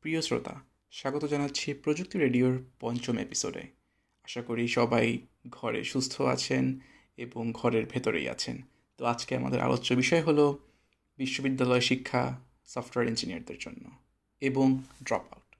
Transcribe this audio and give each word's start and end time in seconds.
প্রিয় 0.00 0.20
শ্রোতা, 0.22 0.60
স্বাগত 0.90 1.24
জানাচ্ছি 1.24 1.74
প্রযুক্তি 1.74 2.18
রেডিওর 2.18 2.58
পঞ্চম 2.80 3.18
এপিসোডে। 3.18 3.60
আশা 4.24 4.42
করি 4.42 4.68
সবাই 4.68 5.18
ঘরে 5.50 5.84
সুস্থ 5.84 6.20
আছেন 6.20 6.80
এবং 7.16 7.52
ঘরের 7.52 7.86
ভেতরেই 7.86 8.28
আছেন। 8.28 8.62
তো 8.98 9.04
আজকে 9.04 9.36
আমাদের 9.36 9.60
আলোচ্য 9.60 9.94
বিষয় 9.94 10.22
হলো 10.22 10.58
বিশ্ববিদ্যালয় 11.18 11.80
শিক্ষা 11.80 12.38
সফটওয়্যার 12.66 13.08
ইঞ্জিনিয়ারদের 13.08 13.56
জন্য 13.60 13.90
এবং 14.40 14.82
ড্রপ 15.02 15.26
আউট 15.30 15.50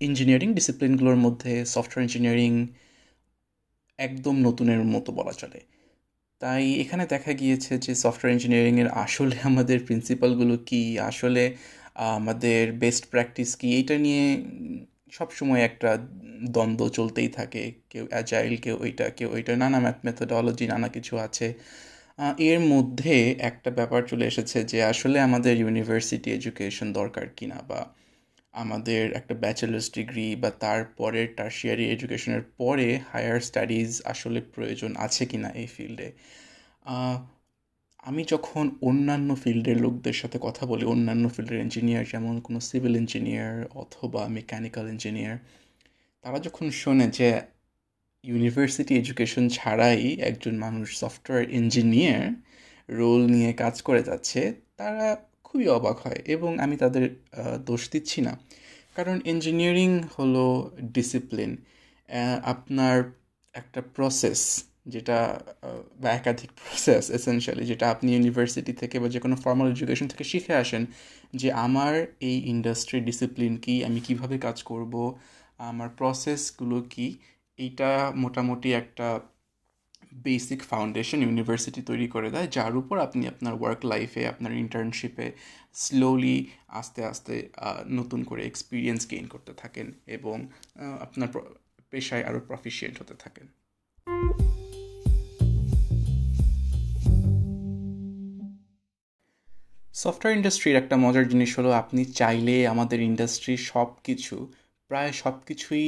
ইঞ্জিনিয়ারিং 0.00 0.54
ডিসিপ্লিনগুলোর 0.54 1.16
মধ্যে 1.16 1.64
সফটওয়্যার 1.64 2.02
ইঞ্জিনিয়ারিং 2.02 2.66
একদম 3.98 4.34
নতুনের 4.36 4.84
মতো 4.84 5.12
বলা 5.12 5.32
চলে। 5.32 5.73
তাই 6.44 6.64
এখানে 6.80 7.06
দেখা 7.06 7.32
গিয়েছে 7.32 7.78
যে 7.78 7.92
সফটওয়্যার 7.94 8.32
ইঞ্জিনিয়ারিংয়ের 8.32 8.88
আসলে 8.94 9.36
আমাদের 9.42 9.78
প্রিন্সিপালগুলো 9.84 10.54
কি? 10.66 10.98
আসলে, 11.00 11.42
আমাদের 12.08 12.72
বেস্ট 12.72 13.04
প্র্যাকটিস 13.10 13.50
কি? 13.56 13.68
এইটা 13.76 13.94
নিয়ে 13.98 14.24
সবসময় 15.12 15.60
একটা 15.60 15.90
দ্বন্দ্ব 16.52 16.88
চলতেই 16.88 17.28
থাকে। 17.28 17.72
কেউ 17.90 18.06
অ্যাজাইল 18.10 18.56
কেউ 18.56 18.76
ওইটা 18.80 19.10
কেউ 19.10 19.28
ওইটা। 19.32 19.56
নানা 19.56 19.78
ম্যাথ 19.80 19.98
মেথোডলজি 20.04 20.66
নানা 20.66 20.88
কিছু 20.88 21.14
আছে। 21.18 21.46
এর 22.38 22.60
মধ্যে 22.72 23.14
একটা 23.40 23.70
ব্যাপার 23.70 24.00
চলে 24.06 24.24
এসেছে 24.26 24.64
যে 24.64 24.78
আসলে 24.84 25.20
আমাদের 25.20 25.54
ইউনিভার্সিটি 25.56 26.28
এডুকেশন 26.32 26.92
দরকার 26.92 27.26
কিনা 27.36 27.58
বা 27.68 27.80
আমাদের 28.54 29.02
একটা 29.12 29.34
ব্যাচেলার্স 29.34 29.86
ডিগ্রি 29.98 30.26
বা 30.42 30.50
তারপরে 30.64 31.20
টার্সিয়ারি 31.38 31.84
এডুকেশনের 31.94 32.44
পরে 32.58 32.88
হায়ার 33.12 33.38
স্টাডিজ 33.48 33.90
আসলে 34.12 34.40
প্রয়োজন 34.54 34.92
আছে 35.06 35.22
কি 35.30 35.38
না 35.44 35.48
এই 35.62 35.68
ফিল্ডে 35.76 36.08
আমি 38.04 38.22
যখন 38.32 38.64
অন্যান্য 38.82 39.30
ফিল্ডের 39.42 39.78
লোকদের 39.80 40.16
সাথে 40.22 40.38
কথা 40.42 40.62
বলি, 40.66 40.84
অন্যান্য 40.84 41.24
ফিল্ডের 41.34 41.58
ইঞ্জিনিয়ার 41.60 42.04
যেমন 42.12 42.34
কোনো 42.40 42.58
সিভিল 42.70 42.94
ইঞ্জিনিয়ার 42.96 43.56
অথবা 43.82 44.22
মেকানিক্যাল 44.38 44.86
ইঞ্জিনিয়ার 44.88 45.36
তারা 46.24 46.38
যখন 46.38 46.66
শোনে 46.82 47.06
যে 47.18 47.28
ইউনিভার্সিটি 48.24 48.92
এডুকেশন 48.96 49.44
ছাড়াই 49.48 50.02
একজন 50.30 50.54
মানুষ 50.56 50.86
সফটওয়্যার 51.02 51.44
ইঞ্জিনিয়ার 51.50 52.24
রোল 52.88 53.22
নিয়ে 53.26 53.50
কাজ 53.62 53.76
করে 53.82 54.02
যাচ্ছে, 54.02 54.40
তারা 54.78 55.06
খুবই 55.54 55.68
অবাক 55.78 55.96
হয় 56.04 56.20
এবং 56.34 56.50
আমি 56.64 56.76
তাদের 56.76 57.04
দোষ 57.68 57.82
দিচ্ছি 57.92 58.18
না। 58.26 58.32
কারণ 58.94 59.16
ইঞ্জিনিয়ারিং 59.24 59.90
হলো 60.16 60.44
ডিসিপ্লিন 60.96 61.50
আপনার 62.52 62.96
একটা 63.54 63.80
প্রসেস 63.96 64.40
যেটা 64.86 65.18
বা 66.02 66.08
একাধিক 66.10 66.50
প্রসেস 66.60 67.04
এসেনশিয়ালি 67.18 67.64
যেটা 67.66 67.86
আপনি 67.90 68.08
ইউনিভার্সিটি 68.16 68.72
থেকে 68.72 68.96
বা 69.02 69.08
যে 69.08 69.20
কোনো 69.24 69.36
ফর্মাল 69.44 69.66
এডুকেশন 69.72 70.06
থেকে 70.12 70.24
শিখে 70.32 70.54
আসেন 70.62 70.82
যে 71.34 71.48
আমার 71.66 71.94
এই 72.28 72.36
ইন্ডাস্ট্রি 72.52 72.98
ডিসিপ্লিন 73.08 73.54
কি, 73.64 73.74
আমি 73.88 74.00
কীভাবে 74.06 74.36
কাজ 74.46 74.58
করব, 74.70 74.94
আমার 75.68 75.88
প্রসেসগুলো 75.98 76.76
কি, 76.92 77.06
এইটা 77.58 77.90
মোটামুটি 78.22 78.68
একটা 78.82 79.08
বেসিক 80.26 80.60
ফাউন্ডেশন 80.70 81.18
ইউনিভার্সিটি 81.22 81.80
তৈরি 81.82 82.08
করে 82.08 82.28
দেয়, 82.30 82.48
যার 82.56 82.74
উপর 82.76 82.96
আপনি 82.98 83.22
আপনার 83.26 83.54
ওয়ার্ক 83.60 83.80
লাইফে 83.92 84.22
আপনার 84.28 84.52
ইন্টার্নশিপে 84.64 85.26
স্লোলি 85.74 86.38
আস্তে 86.68 87.00
আস্তে 87.04 87.34
নতুন 87.88 88.20
করে 88.24 88.42
এক্সপিরিয়েন্স 88.46 89.00
গেইন 89.10 89.26
করতে 89.26 89.52
থাকেন 89.54 89.86
এবং 90.06 90.36
আপনার 91.00 91.28
পেশায় 91.90 92.24
আরও 92.24 92.40
প্রফিসিয়েন্ট 92.40 92.96
হতে 93.02 93.14
থাকেন। 93.14 93.46
সফটওয়্যার 100.02 100.38
ইন্ডাস্ট্রির 100.38 100.76
একটা 100.76 100.96
মজার 100.96 101.28
জিনিস 101.28 101.50
হলো, 101.58 101.70
আপনি 101.72 102.04
চাইলে 102.04 102.56
আমাদের 102.68 102.98
ইন্ডাস্ট্রির 103.00 103.62
সব 103.72 103.88
কিছু 104.04 104.36
প্রায় 104.90 105.12
সব 105.12 105.34
কিছুই 105.46 105.86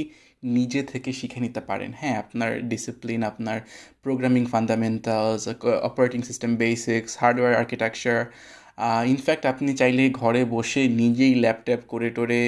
নিজে 0.58 0.80
থেকে 0.82 1.10
শিখে 1.12 1.40
নিতে 1.40 1.60
পারেন। 1.60 1.90
হ্যাঁ 2.00 2.16
আপনার 2.18 2.50
ডিসিপ্লিন 2.68 3.20
আপনার 3.22 3.58
programming 4.02 4.42
fundamentals 4.46 5.42
operating 5.88 6.20
system 6.22 6.50
basics 6.56 7.12
hardware 7.20 7.54
architecture 7.62 8.18
in fact 9.06 9.44
আপনি 9.46 9.70
চাইলে 9.74 10.10
ঘরে 10.10 10.42
বসে 10.44 10.82
নিজেই 11.02 11.34
ল্যাপটপ 11.34 11.80
করে 11.88 12.08
টোরে 12.10 12.40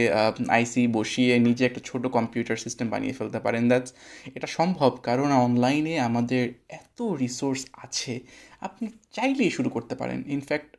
আইসি 0.49 0.83
বসিয়ে 0.87 1.33
নিজে 1.39 1.63
একটা 1.67 1.81
ছোট 1.85 2.03
কম্পিউটার 2.07 2.57
সিস্টেম 2.57 2.87
বানিয়ে 2.89 3.13
ফেলতে 3.13 3.39
পারেন। 3.41 3.63
দ্যাটস 3.69 3.91
এটা 4.37 4.47
সম্ভব 4.59 4.91
কারণ 5.03 5.29
অনলাইনে 5.47 5.95
আমাদের 6.01 6.45
এত 6.69 7.03
রিসোর্স 7.03 7.67
আছে। 7.85 8.21
আপনি 8.61 8.87
চাইলেই 9.13 9.51
শুরু 9.51 9.71
করতে 9.71 9.95
পারেন। 9.95 10.19
ইনফ্যাক্ট 10.27 10.71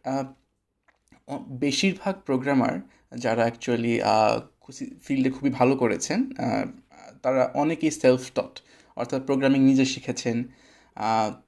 বেশিরভাগ 1.66 2.16
প্রোগ্রামার 2.26 2.76
যারা 3.18 3.42
অ্যাকচুয়ালি 3.42 3.94
ফিল্ডে 5.06 5.30
খুবই 5.32 5.50
ভালো 5.50 5.74
করেছেন 5.76 6.20
তারা 7.24 7.44
অনেকেই 7.54 7.92
সেলফ 8.02 8.24
টট 8.36 8.54
অর্থাৎ 8.98 9.22
প্রোগ্রামিং 9.26 9.62
নিজে 9.64 9.86
শিখেছেন 9.86 10.38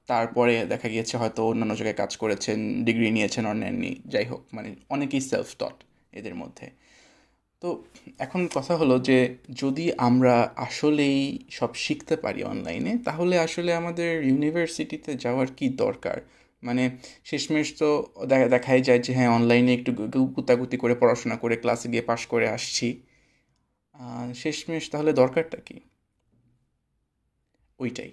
তারপরে 0.06 0.54
দেখা 0.66 0.88
গিয়েছে 0.88 1.14
হয়তো 1.16 1.40
অন্যান্য 1.48 1.74
জায়গায় 1.76 1.98
কাজ 2.02 2.12
করেছেন 2.16 2.58
ডিগ্রি 2.84 3.08
নিয়েছেন 3.10 3.44
নেননি 3.52 3.92
যাই 4.06 4.24
হোক 4.24 4.42
মানে 4.52 4.68
অনেকেই 4.94 5.22
সেলফ 5.30 5.48
টট 5.58 5.76
এদের 6.12 6.34
মধ্যে। 6.34 6.66
তো 7.62 7.68
এখন 8.18 8.40
কথা 8.54 8.74
হলো 8.76 8.96
যে, 8.98 9.18
যদি 9.62 9.84
আমরা 10.08 10.34
আসলেই 10.56 11.18
সব 11.50 11.70
শিখতে 11.74 12.14
পারি 12.16 12.40
অনলাইনে 12.44 12.92
তাহলে 13.04 13.34
আসলে 13.38 13.70
আমাদের 13.74 14.10
ইউনিভার্সিটিতে 14.24 15.10
যাওয়ার 15.14 15.48
কি 15.56 15.66
দরকার? 15.84 16.18
মানে 16.62 16.82
শেষমেশ 17.24 17.68
তো 17.78 17.88
দেখা, 18.26 18.46
দেখাই 18.48 18.80
যায় 18.82 18.98
যে 18.98 19.12
হ্যাঁ 19.14 19.30
অনলাইনে 19.38 19.72
একটু 19.74 19.90
গুতাগুতি 20.36 20.76
করে 20.76 20.94
পড়াশোনা 20.94 21.36
করে 21.36 21.56
ক্লাসে 21.56 21.86
গিয়ে 21.88 22.02
পাশ 22.02 22.26
করে 22.26 22.46
আসছি। 22.48 22.88
শেষমেশ 24.34 24.90
তাহলে 24.90 25.12
দরকারটা 25.12 25.56
কি? 25.56 25.80
ওইটাই। 27.78 28.12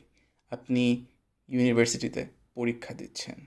আপনি 0.50 1.06
ইউনিভার্সিটিতে 1.50 2.26
পরীক্ষা 2.56 2.94
দিচ্ছেন। 2.94 3.46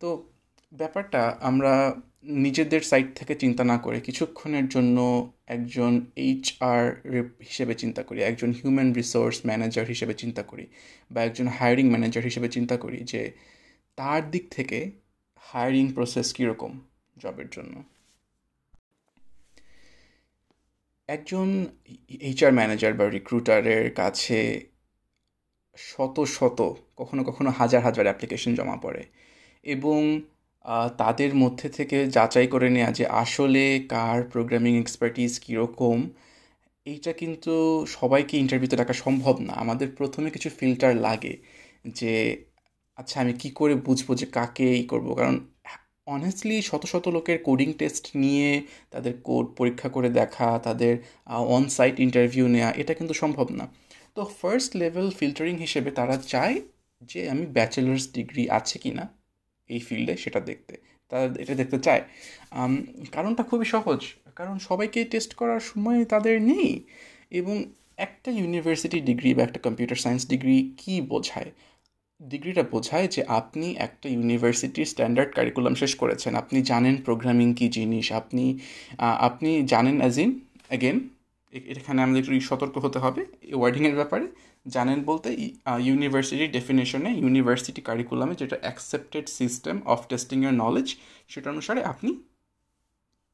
তো 0.00 0.28
ব্যাপারটা 0.72 1.38
আমরা 1.40 1.94
নিজেদের 2.24 2.80
সাইড 2.80 3.06
থেকে 3.14 3.34
চিন্তা 3.34 3.64
না 3.64 3.78
করে 3.78 4.00
কিছুক্ষণের 4.00 4.68
জন্য 4.68 5.32
একজন 5.46 6.06
এইচ 6.16 6.54
আর 6.60 7.00
হিসেবে 7.40 7.74
চিন্তা 7.74 8.02
করি, 8.02 8.22
একজন 8.22 8.50
হিউম্যান 8.50 8.92
রিসোর্স 8.92 9.40
ম্যানেজার 9.46 9.86
হিসেবে 9.86 10.14
চিন্তা 10.14 10.42
করি, 10.42 10.66
বা 11.10 11.22
একজন 11.22 11.48
হায়ারিং 11.48 11.88
ম্যানেজার 11.88 12.24
হিসেবে 12.24 12.48
চিন্তা 12.48 12.76
করি 12.76 12.96
যে 12.96 13.32
তার 13.96 14.30
দিক 14.30 14.44
থেকে 14.50 14.90
হায়ারিং 15.36 15.92
প্রসেস 15.92 16.32
কীরকম 16.32 16.80
জবের 17.18 17.48
জন্য। 17.50 17.82
একজন 21.08 21.48
এইচআর 22.20 22.52
ম্যানেজার 22.52 22.92
বা 22.98 23.04
রিক্রুটারের 23.08 23.86
কাছে 23.94 24.38
শত 25.78 26.16
শত, 26.36 26.58
কখনো 26.96 27.22
কখনো 27.24 27.50
হাজার 27.60 27.80
হাজার 27.82 28.04
অ্যাপ্লিকেশন 28.08 28.52
জমা 28.54 28.76
পড়ে 28.76 29.02
এবং 29.64 30.00
তাদের 30.98 31.30
মধ্যে 31.34 31.68
থেকে 31.68 31.98
যাচাই 32.08 32.46
করে 32.48 32.68
নেওয়া 32.70 32.90
যে 32.92 33.04
আসলে 33.22 33.62
কার 33.88 34.18
প্রোগ্রামিং 34.32 34.74
এক্সপার্টিস 34.78 35.32
কীরকম, 35.40 35.98
এইটা 36.86 37.12
কিন্তু 37.12 37.52
সবাইকে 37.96 38.34
ইন্টারভিউতে 38.38 38.76
ডাকা 38.76 38.94
সম্ভব 39.04 39.36
না। 39.40 39.54
আমাদের 39.64 39.88
প্রথমে 39.98 40.28
কিছু 40.30 40.48
ফিল্টার 40.58 40.92
লাগে 40.98 41.34
যে 41.92 42.12
আচ্ছা 42.98 43.16
আমি 43.22 43.32
কি 43.42 43.48
করে 43.60 43.74
বুঝব 43.86 44.08
যে 44.20 44.26
কাকে 44.32 44.66
এই 44.78 44.84
করব? 44.84 45.08
কারণ 45.14 45.36
অনেস্টলি 46.06 46.62
শত 46.62 46.86
শত 46.86 47.08
লোকের 47.08 47.42
কোডিং 47.42 47.72
টেস্ট 47.72 48.10
নিয়ে, 48.14 48.62
তাদের 48.90 49.14
কোড 49.24 49.46
পরীক্ষা 49.56 49.88
করে 49.88 50.08
দেখা, 50.08 50.58
তাদের 50.58 50.96
অন 51.26 51.68
সাইট 51.68 52.00
ইন্টারভিউ 52.00 52.48
নেওয়া 52.48 52.70
এটা 52.72 52.94
কিন্তু 52.94 53.14
সম্ভব 53.14 53.46
না। 53.50 53.68
তো 54.14 54.24
ফার্স্ট 54.24 54.76
লেভেল 54.76 55.10
ফিল্টারিং 55.10 55.56
হিসেবে 55.56 55.90
তারা 55.90 56.16
চায় 56.16 56.60
যে 57.02 57.30
আমি 57.30 57.46
ব্যাচেলার্স 57.46 58.12
ডিগ্রি 58.12 58.50
আছে 58.50 58.78
কি 58.78 58.90
না 58.90 59.08
এই 59.68 59.78
ফিল্ডে 59.78 60.16
সেটা 60.16 60.40
দেখতে। 60.40 60.76
তারা 61.08 61.34
এটা 61.38 61.54
দেখতে 61.54 61.78
চায়। 61.78 62.02
কারণটা 63.12 63.42
খুবই 63.42 63.64
সহজ। 63.64 64.00
কারণ 64.36 64.58
সবাইকে 64.58 65.04
টেস্ট 65.04 65.34
করার 65.34 65.60
সময় 65.60 66.04
তাদের 66.04 66.42
নেই। 66.42 66.84
এবং 67.30 67.64
একটা 67.96 68.30
ইউনিভার্সিটি 68.30 69.00
ডিগ্রি 69.00 69.34
বা 69.34 69.42
একটা 69.42 69.60
কম্পিউটার 69.60 69.96
সায়েন্স 69.96 70.28
ডিগ্রি 70.28 70.74
কী 70.76 71.00
বোঝায়? 71.00 71.50
ডিগ্রিটা 72.30 72.62
বোঝায় 72.62 73.08
যে 73.08 73.22
আপনি 73.38 73.66
একটা 73.86 74.06
ইউনিভার্সিটির 74.08 74.88
স্ট্যান্ডার্ড 74.92 75.30
কারিকুলাম 75.34 75.74
শেষ 75.74 75.94
করেছেন। 75.94 76.32
আপনি 76.34 76.58
জানেন 76.62 76.94
প্রোগ্রামিং 76.96 77.54
কী 77.54 77.66
জিনিস। 77.68 78.06
আপনি 78.12 78.44
আপনি 78.98 79.50
জানেন 79.72 79.96
অ্যাজ 80.00 80.18
ইন 80.18 80.30
অ্যাগেন 80.68 80.96
এখানে 81.52 82.02
আমাদের 82.02 82.22
একটু 82.22 82.40
সতর্ক 82.40 82.78
হতে 82.78 82.98
হবে 82.98 83.22
ওয়ার্ডিংয়ের 83.52 83.94
ব্যাপারে। 83.94 84.26
জানেন 84.66 84.98
বলতে 85.04 85.28
ইউনিভার্সিটির 85.88 86.50
ডেফিনেশনে 86.50 87.10
ইউনিভার্সিটি 87.22 87.80
কারিকুলামে 87.82 88.34
যেটা 88.34 88.56
accepted 88.60 89.26
system 89.28 89.76
of 89.84 89.98
testing 90.08 90.38
your 90.42 90.54
knowledge 90.54 90.96
সেটা 91.28 91.50
অনুসারে 91.50 91.80
আপনি 91.84 92.10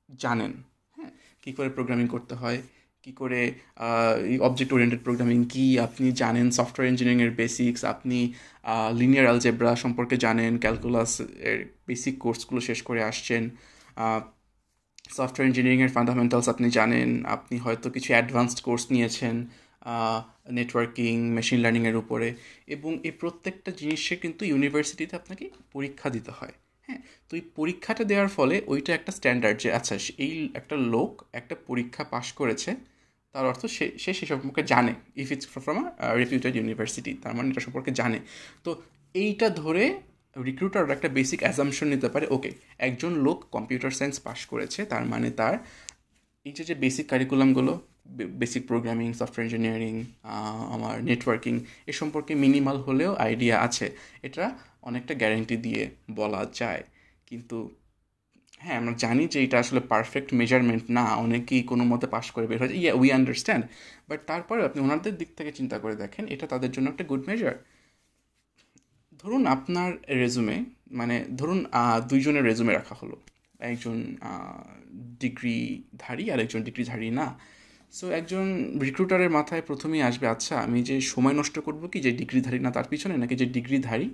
জানেন। 0.08 0.52
হ্যাঁ 0.96 1.10
কী 1.42 1.50
করে 1.52 1.68
প্রোগ্রামিং 1.68 2.06
করতে 2.08 2.34
হয়? 2.34 2.58
কি 3.08 3.14
করে 3.22 3.40
অবজেক্ট 4.48 4.70
ওরিয়েন্টেড 4.74 5.02
প্রোগ্রামিং 5.06 5.38
কি? 5.52 5.66
আপনি 5.86 6.06
জানেন 6.22 6.46
সফটওয়্যার 6.58 6.90
ইঞ্জিনিয়ারিংয়ের 6.92 7.32
বেসিক্স 7.40 7.80
আপনি 7.92 8.18
লিনিয়ার 9.00 9.26
আলজেব্রা 9.32 9.72
সম্পর্কে 9.84 10.16
জানেন 10.26 10.52
ক্যালকুলাস 10.64 11.12
এর 11.50 11.58
বেসিক 11.88 12.14
কোর্সগুলো 12.24 12.60
শেষ 12.68 12.78
করে 12.88 13.00
আসছেন 13.10 13.42
সফটওয়্যার 15.16 15.48
ইঞ্জিনিয়ারিংয়ের 15.50 15.92
ফান্ডামেন্টালস 15.96 16.46
আপনি 16.54 16.66
জানেন, 16.78 17.08
আপনি 17.36 17.56
হয়তো 17.64 17.86
কিছু 17.96 18.10
অ্যাডভান্সড 18.14 18.58
কোর্স 18.66 18.84
নিয়েছেন 18.94 19.36
নেটওয়ার্কিং 20.58 21.14
মেশিন 21.36 21.58
লার্নিংয়ের 21.64 21.96
উপরে 22.02 22.28
এবং 22.74 22.90
এই 23.08 23.14
প্রত্যেকটা 23.22 23.70
জিনিসে 23.80 24.14
কিন্তু 24.22 24.42
ইউনিভার্সিটিতে 24.52 25.14
আপনাকে 25.20 25.44
পরীক্ষা 25.74 26.08
দিতে 26.16 26.32
হয়। 26.38 26.54
হ্যাঁ 26.86 27.00
তো 27.28 27.32
এই 27.38 27.44
পরীক্ষাটা 27.58 28.02
দেওয়ার 28.10 28.30
ফলে 28.36 28.56
ওইটা 28.72 28.90
একটা 28.98 29.12
স্ট্যান্ডার্ড 29.18 29.56
যে 29.62 29.68
আচ্ছা 29.78 29.94
এই 30.26 30.34
একটা 30.60 30.74
লোক 30.94 31.10
একটা 31.40 31.54
পরীক্ষা 31.68 32.02
পাশ 32.14 32.26
করেছে 32.40 32.70
তার 33.34 33.44
অর্থ 33.50 33.62
সে 33.76 33.86
সে 34.02 34.10
সে 34.18 34.24
সম্পর্কে 34.26 34.62
জানে। 34.72 34.92
If 35.22 35.28
it's 35.34 35.46
from 35.64 35.78
a 35.84 36.06
reputed 36.22 36.52
university 36.56 37.12
তার 37.22 37.32
মানে 37.36 37.46
এটা 37.50 37.62
সম্পর্কে 37.66 37.90
জানে। 38.00 38.18
তো 38.64 38.70
এইটা 39.14 39.46
ধরে 39.60 39.84
রিক্রুটার 40.48 40.84
একটা 40.96 41.08
বেসিক 41.08 41.40
অ্যাজামশন 41.44 41.86
নিতে 41.94 42.08
পারে 42.14 42.26
ওকে 42.36 42.50
একজন 42.88 43.12
লোক 43.26 43.38
কম্পিউটার 43.54 43.92
সায়েন্স 43.98 44.16
পাশ 44.26 44.40
করেছে, 44.46 44.80
তার 44.84 45.04
মানে 45.12 45.28
তার 45.30 45.54
এই 46.46 46.52
যে 46.56 46.62
যে 46.64 46.74
বেসিক 46.74 47.06
কারিকুলামগুলো 47.08 47.72
বেসিক 48.42 48.62
প্রোগ্রামিং 48.66 49.08
সফটওয়্যার 49.12 49.46
ইঞ্জিনিয়ারিং 49.46 49.94
আমার 50.74 50.94
নেটওয়ার্কিং 51.04 51.54
এ 51.86 51.92
সম্পর্কে 51.92 52.32
মিনিমাল 52.44 52.76
হলেও 52.76 53.10
আইডিয়া 53.26 53.56
আছে। 53.66 53.86
এটা 54.22 54.44
অনেকটা 54.88 55.12
গ্যারেন্টি 55.14 55.56
দিয়ে 55.56 55.82
বলা 56.10 56.42
যায়। 56.60 56.82
কিন্তু 57.28 57.58
হ্যাঁ 58.60 58.76
আমরা 58.80 58.92
জানি 59.04 59.24
যে 59.32 59.38
এটা 59.46 59.56
আসলে 59.64 59.80
পারফেক্ট 59.92 60.28
মেজারমেন্ট 60.40 60.84
না, 60.98 61.04
অনেকেই 61.24 61.62
কোনো 61.70 61.84
মতে 61.92 62.06
পাশ 62.14 62.26
করে 62.34 62.46
বের 62.50 62.58
হয়ে 62.60 62.70
যায় 62.72 62.80
ইয়া 62.82 62.92
উই 63.00 63.08
আন্ডারস্ট্যান্ড 63.18 63.64
বাট 64.08 64.20
তারপরে 64.30 64.60
আপনি 64.68 64.78
ওনাদের 64.86 65.14
দিক 65.20 65.30
থেকে 65.38 65.50
চিন্তা 65.58 65.76
করে 65.82 65.94
দেখেন, 66.02 66.24
এটা 66.34 66.46
তাদের 66.52 66.70
জন্য 66.74 66.86
একটা 66.92 67.04
গুড 67.10 67.22
মেজার 67.28 67.56
ধরুন 69.20 69.42
আপনার 69.54 69.90
রেজুমে 70.22 70.56
মানে 70.98 71.16
ধরুন 71.40 71.58
দুইজনের 72.10 72.44
রেজুমে 72.50 72.72
রাখা 72.78 72.94
হলো। 73.00 73.16
একজন 73.72 73.96
ডিগ্রিধারী 75.22 76.24
আর 76.32 76.38
একজন 76.44 76.60
ডিগ্রিধারী 76.68 77.08
না। 77.20 77.26
সো 77.98 78.04
একজন 78.18 78.46
রিক্রুটারের 78.86 79.30
মাথায় 79.38 79.62
প্রথমেই 79.68 80.02
আসবে 80.08 80.26
আচ্ছা 80.34 80.54
আমি 80.66 80.78
যে 80.88 80.96
সময় 81.12 81.34
নষ্ট 81.40 81.56
করব 81.66 81.82
কি, 81.92 81.98
যে 82.06 82.10
ডিগ্রিধারী 82.20 82.58
না 82.66 82.70
তার 82.76 82.86
পিছনে, 82.92 83.14
নাকি 83.22 83.34
যে 83.40 83.46
ডিগ্রিধারী 83.56 84.08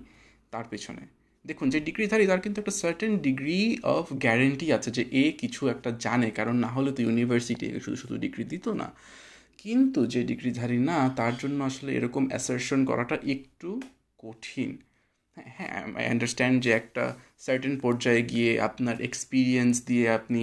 তার 0.52 0.66
পিছনে? 0.72 1.02
দেখুন, 1.44 1.66
যে 1.74 1.78
ডিগ্রিধারী 1.88 2.24
তার 2.30 2.40
কিন্তু 2.44 2.58
একটা 2.62 2.74
সার্টেন 2.82 3.12
ডিগ্রি 3.26 3.60
অফ 3.96 4.04
গ্যারেন্টি 4.24 4.66
আছে 4.76 4.90
যে 4.96 5.02
এ 5.22 5.24
কিছু 5.40 5.62
একটা 5.74 5.90
জানে, 6.04 6.28
কারণ 6.38 6.56
না 6.64 6.70
হলে 6.76 6.90
তো 6.96 7.00
ইউনিভার্সিটি 7.06 7.66
শুধু 7.84 7.96
শুধু 8.02 8.14
ডিগ্রি 8.24 8.44
দিত 8.52 8.66
না। 8.80 8.88
কিন্তু 9.62 10.00
যে 10.12 10.20
ডিগ্রিধারী 10.30 10.78
না, 10.90 10.98
তার 11.18 11.34
জন্য 11.42 11.58
আসলে 11.70 11.90
এরকম 11.98 12.22
অ্যাসারশন 12.30 12.80
করাটা 12.90 13.16
একটু 13.34 13.68
কঠিন। 14.22 14.70
হ্যাঁ 15.56 15.80
আই 16.00 16.04
আন্ডারস্ট্যান্ড 16.12 16.56
যে 16.64 16.70
একটা 16.80 17.04
সার্টেন 17.44 17.74
পর্যায়ে 17.84 18.22
গিয়ে 18.32 18.50
আপনার 18.68 18.96
এক্সপিরিয়েন্স 19.08 19.74
দিয়ে 19.88 20.04
আপনি 20.18 20.42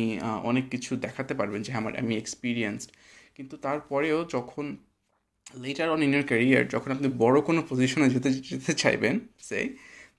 অনেক 0.50 0.66
কিছু 0.74 0.92
দেখাতে 1.06 1.34
পারবেন 1.40 1.62
যে 1.68 1.72
আমার, 1.80 1.94
আমি 2.02 2.14
এক্সপিরিয়েন্সড 2.24 2.90
কিন্তু 3.38 3.56
তারপরেও 3.66 4.20
যখন 4.36 4.66
later 5.64 5.90
on 5.96 6.00
in 6.08 6.12
your 6.14 6.26
career 6.30 6.64
যখন 6.74 6.90
আপনি 6.96 7.08
বড় 7.24 7.38
কোনো 7.48 7.62
পজিশনে 7.70 8.08
যেতে 8.16 8.30
যেতে 8.50 8.74
চাইবেন 8.84 9.16
সে 9.50 9.60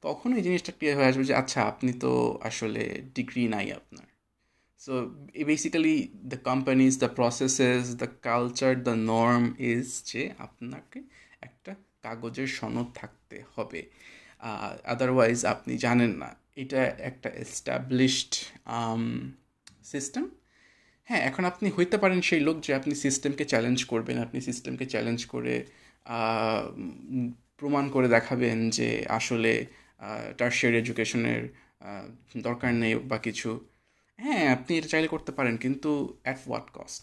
তখন 0.03 0.29
এই 0.39 0.43
জিনিসটা 0.47 0.73
ক্লিয়ার 0.79 0.97
হয়ে 0.99 1.09
আসবে 1.11 1.25
যে 1.31 1.35
আচ্ছা 1.43 1.61
আপনি 1.73 1.91
তো 2.05 2.13
আসলে 2.49 2.83
ডিগ্রি 3.17 3.45
নাই 3.55 3.67
আপনার। 3.81 4.07
So 4.81 4.93
basically 5.51 5.97
the 6.33 6.39
companies 6.49 6.93
the 7.05 7.11
processes 7.19 7.83
the 8.03 8.09
culture 8.29 8.73
the 8.89 8.95
norm 9.13 9.45
is 9.73 9.87
যে, 10.11 10.23
আপনাকে 10.47 10.99
একটা 11.47 11.73
কাগজের 12.05 12.49
সনদ 12.59 12.89
থাকতে 13.01 13.37
হবে। 13.55 13.81
আদারওয়াইজ 14.93 15.39
আপনি 15.55 15.73
জানেন 15.87 16.13
না। 16.23 16.31
এটা 16.63 16.81
একটা 17.11 17.29
এস্টাবলিশড 17.45 18.33
সিস্টেম 19.93 20.25
হ্যাঁ 21.09 21.23
এখন 21.29 21.43
আপনি 21.51 21.67
হইতে 21.77 21.97
পারেন 22.03 22.21
সেই 22.29 22.43
লোক 22.47 22.57
যে, 22.67 22.71
আপনি 22.81 22.93
সিস্টেমকে 23.05 23.45
চ্যালেঞ্জ 23.53 23.79
করবেন। 23.93 24.17
আপনি 24.27 24.39
সিস্টেমকে 24.49 24.87
চ্যালেঞ্জ 24.93 25.21
করে 25.35 25.55
প্রমাণ 27.59 27.85
করে 27.95 28.09
দেখাবেন 28.17 28.59
যে, 28.79 28.89
আসলে 29.19 29.53
টার্সিয়ারি 30.39 30.77
এডুকেশনের 30.83 31.43
দরকার 32.47 32.71
নেই 32.83 32.93
বা 33.11 33.19
কিছু। 33.27 33.51
হ্যাঁ 34.19 34.45
আপনি 34.57 34.71
এটা 34.79 34.89
চাইলে 34.93 35.09
করতে 35.15 35.31
পারেন, 35.39 35.55
কিন্তু 35.65 35.91
অ্যাট 36.25 36.39
হোয়াট 36.47 36.67
কস্ট 36.77 37.03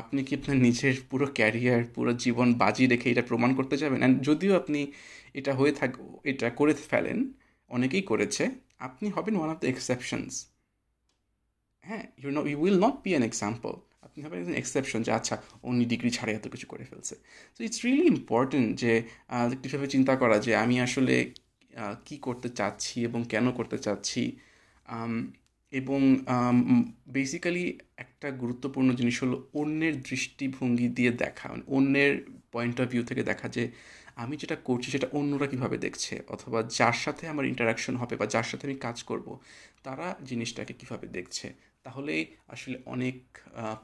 আপনি 0.00 0.20
কি 0.26 0.32
আপনার 0.38 0.58
নিজের 0.66 0.94
পুরো 1.10 1.26
ক্যারিয়ার 1.38 1.82
পুরো 1.94 2.10
জীবন 2.24 2.48
বাজি 2.62 2.84
রেখে 2.92 3.08
এটা 3.12 3.24
প্রমাণ 3.30 3.50
করতে 3.58 3.76
যাবেন? 3.82 3.98
অ্যান্ড 4.02 4.16
যদিও 4.28 4.52
আপনি 4.60 4.80
এটা 5.38 5.52
হয়ে 5.58 5.72
থাক, 5.78 5.92
এটা 6.30 6.46
করে 6.60 6.74
ফেলেন, 6.90 7.18
অনেকেই 7.70 8.04
করেছে, 8.10 8.44
আপনি 8.86 9.06
হবেন 9.16 9.34
ওয়ান 9.38 9.48
অফ 9.54 9.58
দ্য 9.62 9.68
এক্সেপশনস 9.74 10.32
হ্যাঁ 11.84 12.04
you 12.22 12.28
know 12.36 12.40
you 12.50 12.56
will 12.64 12.78
not 12.86 12.96
be 13.04 13.10
an 13.14 13.24
example 13.30 13.72
আপনি 14.06 14.18
হবেন 14.24 14.38
একজন 14.42 14.56
এক্সেপশন 14.62 15.00
যে 15.06 15.10
আচ্ছা 15.18 15.34
উনি 15.68 15.84
ডিগ্রি 15.92 16.10
ছাড়াই 16.16 16.34
এত 16.38 16.46
কিছু 16.54 16.66
করে 16.72 16.84
ফেলছে। 16.90 17.14
সো 17.54 17.60
ইটস 17.66 17.80
রিয়েলি 17.86 18.06
ইম্পর্টেন্ট 18.14 18.68
যে 18.82 18.92
কীভাবে 19.62 19.86
চিন্তা 19.94 20.14
করা 20.22 20.36
যে, 20.46 20.52
আমি 20.64 20.76
আসলে 20.86 21.14
কি 22.06 22.16
করতে 22.26 22.48
চাচ্ছি 22.58 22.96
এবং 23.08 23.20
কেন 23.32 23.46
করতে 23.52 23.76
চাচ্ছি 23.78 24.22
এবং 25.72 26.00
বেসিক্যালি 27.16 27.64
একটা 28.04 28.28
গুরুত্বপূর্ণ 28.42 28.88
জিনিস 28.94 29.16
হলো 29.22 29.36
অন্যের 29.60 29.94
দৃষ্টিভঙ্গি 30.08 30.88
দিয়ে 30.88 31.12
দেখা 31.24 31.46
মানে 31.52 31.64
অন্যের 31.76 32.12
পয়েন্ট 32.52 32.76
অফ 32.82 32.86
ভিউ 32.92 33.02
থেকে 33.10 33.22
দেখা 33.30 33.46
যে 33.56 33.64
আমি 34.22 34.34
যেটা 34.42 34.56
করছি 34.68 34.88
সেটা 34.94 35.08
অন্যরা 35.18 35.46
কীভাবে 35.52 35.76
দেখছে, 35.86 36.14
অথবা 36.34 36.58
যার 36.78 36.96
সাথে 37.04 37.24
আমার 37.32 37.44
ইন্টারাকশন 37.52 37.94
হবে 37.96 38.14
বা 38.20 38.26
যার 38.34 38.46
সাথে 38.50 38.64
আমি 38.68 38.76
কাজ 38.86 38.96
করব, 39.10 39.26
তারা 39.86 40.06
জিনিসটাকে 40.30 40.72
কীভাবে 40.80 41.06
দেখছে, 41.16 41.46
তাহলে 41.84 42.14
আসলে 42.54 42.76
অনেক 42.94 43.18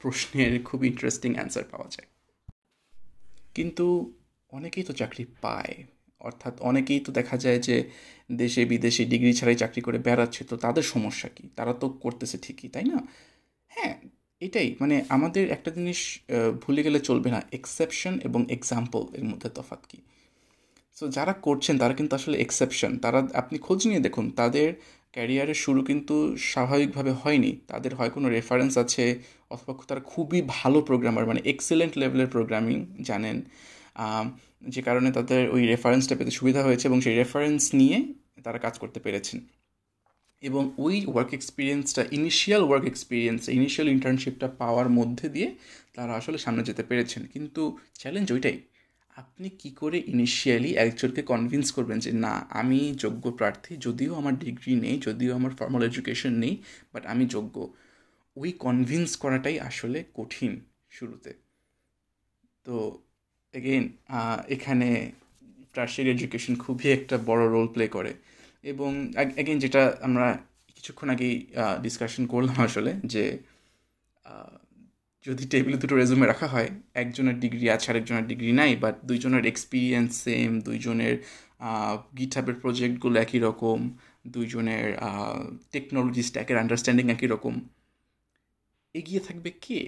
প্রশ্নের 0.01 0.53
খুব 0.69 0.81
ইন্টারেস্টিং 0.91 1.31
অ্যান্সার 1.37 1.65
পাওয়া 1.73 1.89
যায়। 1.95 2.09
কিন্তু 3.57 3.87
অনেকেই 4.53 4.85
তো 4.89 4.93
চাকরি 5.01 5.25
পায় 5.45 5.75
অর্থাৎ 6.29 6.55
অনেকেই 6.71 7.01
তো 7.07 7.11
দেখা 7.19 7.37
যায় 7.45 7.61
যে 7.69 7.77
দেশে, 8.33 8.63
বিদেশে 8.73 9.03
ডিগ্রি 9.13 9.33
ছাড়াই 9.39 9.57
চাকরি 9.63 9.81
করে 9.87 9.99
বেড়াচ্ছে, 10.07 10.43
তো 10.51 10.55
তাদের 10.65 10.85
সমস্যা 10.95 11.29
কী? 11.37 11.45
তারা 11.59 11.73
তো 11.83 11.87
করতেছে 12.05 12.37
ঠিকই, 12.45 12.69
তাই 12.75 12.85
না? 12.93 12.99
হ্যাঁ 13.73 13.95
এটাই। 14.43 14.69
মানে 14.81 14.97
আমাদের 15.17 15.45
একটা 15.57 15.71
জিনিস 15.77 16.01
ভুলে 16.63 16.81
গেলে 16.87 16.99
চলবে 17.09 17.29
না 17.35 17.41
এক্সেপশন 17.59 18.15
এবং 18.29 18.41
এক্সাম্পল 18.57 19.03
এর 19.19 19.25
মধ্যে 19.31 19.49
তফাৎ 19.55 19.83
কী? 19.89 19.99
সো 20.97 21.05
যারা 21.17 21.33
করছেন, 21.47 21.75
তারা 21.83 21.95
কিন্তু 21.99 22.13
আসলে 22.21 22.37
এক্সেপশন 22.45 22.93
তারা, 23.05 23.21
আপনি 23.41 23.57
খোঁজ 23.67 23.81
নিয়ে 23.89 24.03
দেখুন, 24.07 24.27
তাদের 24.41 24.69
ক্যারিয়ারের 25.15 25.59
শুরু 25.65 25.81
কিন্তু 25.83 26.15
স্বাভাবিকভাবে 26.53 27.13
হয়নি। 27.23 27.51
তাদের 27.73 27.93
হয় 27.95 28.11
কোনো 28.17 28.27
রেফারেন্স 28.37 28.73
আছে, 28.85 29.05
অথবা 29.55 29.73
তারা 29.91 30.03
খুবই 30.13 30.41
ভালো 30.57 30.79
প্রোগ্রামার 30.89 31.25
মানে 31.31 31.41
এক্সেলেন্ট 31.53 31.93
লেভেলের 32.03 32.31
প্রোগ্রামিং 32.35 32.79
জানেন। 33.09 33.37
যে 34.69 34.83
কারণে 34.83 35.13
তাদের 35.13 35.51
ওই 35.51 35.67
রেফারেন্সটা 35.67 36.17
পেতে 36.17 36.31
সুবিধা 36.31 36.65
হয়েছে 36.65 36.89
এবং 36.89 37.01
সেই 37.01 37.17
রেফারেন্স 37.17 37.75
নিয়ে 37.75 38.15
তারা 38.45 38.59
কাজ 38.59 38.79
করতে 38.79 39.01
পেরেছেন। 39.01 39.41
এবং 40.43 40.71
ওই 40.79 41.07
ওয়ার্ক 41.07 41.35
এক্সপিরিয়েন্সটা 41.35 42.05
ইনিশিয়াল 42.13 42.63
ওয়ার্ক 42.63 42.85
এক্সপিরিয়েন্স 42.85 43.49
ইনিশিয়াল 43.49 43.91
ইন্টার্নশিপটা 43.91 44.49
পাওয়ার 44.49 44.89
মধ্যে 44.89 45.29
দিয়ে 45.29 45.55
তারা 45.95 46.13
আসলে 46.15 46.39
সামনে 46.39 46.65
যেতে 46.65 46.83
পেরেছেন। 46.83 47.27
কিন্তু 47.27 47.79
চ্যালেঞ্জ 47.95 48.33
ওইটাই, 48.33 48.61
আপনি 49.17 49.49
কি 49.49 49.71
করে 49.71 50.03
ইনিশিয়ালি 50.07 50.75
একজনকে 50.75 51.23
কনভিন্স 51.23 51.73
করবেন 51.73 51.99
যে, 51.99 52.13
না, 52.13 52.47
আমি 52.51 52.95
যোগ্য 52.97 53.31
প্রার্থী, 53.31 53.77
যদিও 53.77 54.15
আমার 54.15 54.39
ডিগ্রি 54.39 54.75
নেই, 54.75 54.99
যদিও 54.99 55.35
আমার 55.35 55.51
ফর্মাল 55.51 55.83
এডুকেশন 55.83 56.33
নেই 56.33 56.63
বাট 56.93 57.07
আমি 57.07 57.27
যোগ্য। 57.27 57.73
ওই 58.37 58.53
কনভিন্স 58.53 59.17
করাটাই 59.17 59.61
আসলে 59.61 60.05
কঠিন 60.15 60.61
শুরুতে। 60.91 61.35
তো 62.65 63.04
এগেইন 63.55 63.85
এখানে 64.55 64.89
টার্সিয়ারি 65.75 66.11
এডুকেশন 66.15 66.55
খুবই 66.65 66.87
একটা 66.99 67.17
বড় 67.29 67.43
রোল 67.55 67.67
প্লে 67.75 67.87
করে। 67.97 68.13
এবং 68.65 68.91
এগেইন 69.41 69.59
যেটা 69.65 69.83
আমরা 70.07 70.27
কিছুক্ষণ 70.77 71.09
আগেই 71.15 71.35
ডিসকাশন 71.85 72.23
করলাম 72.33 72.59
আসলে 72.69 72.91
যে 73.13 73.25
যদি 75.25 75.45
টেবিলে 75.53 75.77
দুটো 75.83 75.95
রেজুমে 76.01 76.27
রাখা 76.33 76.47
হয়, 76.55 76.69
একজনের 77.03 77.37
ডিগ্রি 77.45 77.67
আছে, 77.75 77.87
আরেকজনের 77.93 78.27
ডিগ্রি 78.31 78.53
নাই 78.61 78.73
বাট 78.85 78.95
দুইজনের 79.09 79.45
এক্সপিরিয়েন্স 79.53 80.11
সেম 80.25 80.51
দুইজনের 80.61 81.15
গিটহাবের 82.19 82.57
প্রজেক্টগুলো 82.63 83.17
একই 83.25 83.41
রকম, 83.49 83.79
দুইজনের 84.35 84.87
টেকনোলজি 85.73 86.23
স্ট্যাকের 86.29 86.57
আন্ডারস্ট্যান্ডিং 86.63 87.07
একই 87.15 87.29
রকম, 87.35 87.55
এগিয়ে 88.95 89.21
থাকবে 89.27 89.51
কে? 89.65 89.81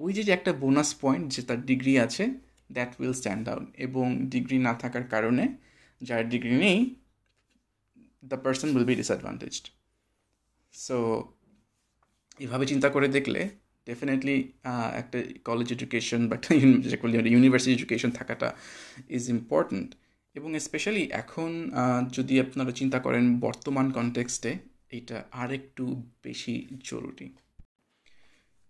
ওই 0.00 0.12
যে 0.12 0.32
একটা 0.32 0.52
বোনাস 0.52 0.94
পয়েন্ট 1.00 1.32
যে 1.32 1.42
তার 1.42 1.66
ডিগ্রি 1.66 1.98
আছে 1.98 2.30
দ্যাট 2.72 3.00
উইল 3.00 3.12
স্ট্যান্ড 3.12 3.48
আউট 3.48 3.66
এবং 3.76 4.26
ডিগ্রি 4.26 4.58
না 4.58 4.74
থাকার 4.74 5.04
কারণে 5.04 5.48
যার 6.02 6.28
ডিগ্রি 6.28 6.50
নেই 6.50 6.94
the 8.24 8.36
person 8.36 8.76
will 8.76 8.84
be 8.84 8.94
disadvantaged 8.94 9.68
so 10.72 11.24
এভাবে 12.38 12.66
চিন্তা 12.66 12.88
করে 12.88 13.08
দেখলে 13.08 13.48
ডেফিনেটলি 13.86 14.52
একটা 14.94 15.22
কলেজ 15.44 15.72
এডুকেশন 15.72 16.28
বা 16.28 16.34
একটা 16.34 16.54
ইউনিভার্সিটি 16.54 17.72
এডুকেশন 17.72 18.10
থাকাটা 18.10 18.54
ইজ 19.08 19.30
ইম্পর্ট্যান্ট 19.30 19.94
এবং 20.34 20.58
স্পেশালি 20.58 21.08
এখন 21.10 21.70
যদি 22.12 22.40
আপনারা 22.40 22.72
চিন্তা 22.72 22.98
করেন 22.98 23.40
বর্তমান 23.40 23.90
কনটেক্সটে 23.90 24.54
এটা 24.90 25.24
আরেকটু 25.32 26.02
বেশি 26.22 26.66
জরুরি। 26.84 27.32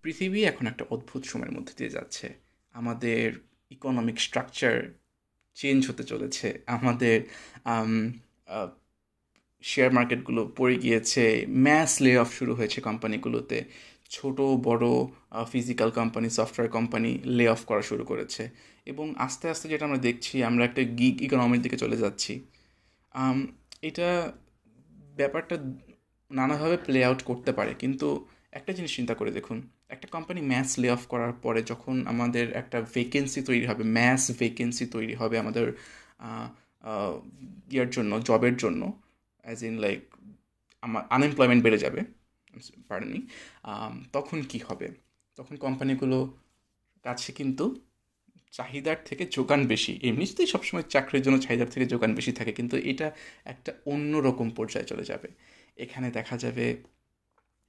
পৃথিবী 0.02 0.40
এখন 0.44 0.66
একটা 0.66 0.84
অদ্ভুত 0.90 1.22
সময়ের 1.24 1.52
মধ্যে 1.52 1.72
দিয়ে 1.76 1.90
যাচ্ছে। 1.90 2.26
আমাদের 2.72 3.24
ইকোনমিক 3.70 4.20
স্ট্রাকচার 4.20 4.74
চেঞ্জ 5.54 5.80
হতে 5.90 6.04
চলেছে। 6.04 6.46
আমাদের 6.66 7.16
শেয়ার 9.62 9.92
মার্কেটগুলো 9.92 10.52
পড়ে 10.56 10.76
গিয়েছে। 10.76 11.46
ম্যাস 11.48 12.02
লে 12.02 12.12
অফ 12.18 12.28
শুরু 12.38 12.52
হয়েছে 12.54 12.80
কোম্পানিগুলোতে 12.80 13.64
ছোট, 14.10 14.40
বড় 14.40 14.86
physical 15.52 15.90
company 15.90 16.30
software 16.30 16.72
company 16.72 17.10
lay 17.24 17.48
off 17.48 17.64
করা 17.64 17.82
শুরু 17.82 18.04
করেছে। 18.04 18.50
এবং 18.86 19.14
আস্তে 19.18 19.44
আস্তে 19.50 19.66
যেটা 19.68 19.84
আমরা 19.84 19.98
দেখছি, 19.98 20.34
আমরা 20.44 20.64
একটা 20.64 20.82
গিগ 20.98 21.22
ইকোনমির 21.22 21.62
দিকে 21.62 21.76
চলে 21.76 21.96
যাচ্ছি। 21.96 22.32
এটা 23.82 24.32
ব্যাপারটা 25.16 25.56
নানাভাবে 26.30 26.76
প্লে 26.76 26.98
আউট 27.04 27.20
করতে 27.22 27.50
পারে। 27.52 27.74
কিন্তু 27.74 28.26
একটা 28.52 28.72
জিনিস 28.72 28.96
চিন্তা 28.96 29.14
করে 29.14 29.30
দেখুন 29.30 29.58
একটা 29.90 30.06
কোম্পানি 30.08 30.40
ম্যাস 30.42 30.70
লে 30.78 30.88
অফ 30.90 31.02
করার 31.06 31.32
পরে 31.44 31.60
যখন 31.62 31.96
আমাদের 32.06 32.46
একটা 32.52 32.78
ভেকেন্সি 32.94 33.40
তৈরি 33.42 33.66
হবে 33.66 33.84
ম্যাস 33.98 34.22
ভেকেন্সি 34.38 34.84
তৈরি 34.86 35.14
হবে 35.14 35.36
আমাদের 35.38 35.66
ইয়ার 37.70 37.88
জন্য 37.90 38.12
জবের 38.22 38.54
জন্য 38.56 38.82
অ্যাজ 39.44 39.58
ইন 39.64 39.74
লাইক 39.78 40.00
আমার 40.82 41.02
আনএমপ্লয়মেন্ট 41.10 41.60
বেড়ে 41.64 41.78
যাবে 41.78 42.00
পারেনি 42.90 43.20
তখন 44.12 44.38
কি 44.50 44.58
হবে? 44.68 44.86
তখন 45.38 45.54
কোম্পানিগুলো 45.56 46.18
কাছে 47.04 47.30
কিন্তু 47.32 47.64
চাহিদার 48.52 48.98
থেকে 49.04 49.24
যোগান 49.36 49.60
বেশি। 49.66 49.92
এমনিতেই 50.02 50.48
সবসময় 50.54 50.86
চাকরির 50.94 51.22
জন্য 51.22 51.36
চাহিদার 51.44 51.68
থেকে 51.74 51.86
যোগান 51.86 52.10
বেশি 52.14 52.32
থাকে, 52.32 52.52
কিন্তু 52.52 52.76
এটা 52.90 53.08
একটা 53.52 53.70
অন্য 53.92 54.12
রকম 54.18 54.46
পর্যায়ে 54.50 54.86
চলে 54.86 55.04
যাবে। 55.04 55.28
এখানে 55.76 56.08
দেখা 56.10 56.36
যাবে 56.36 56.66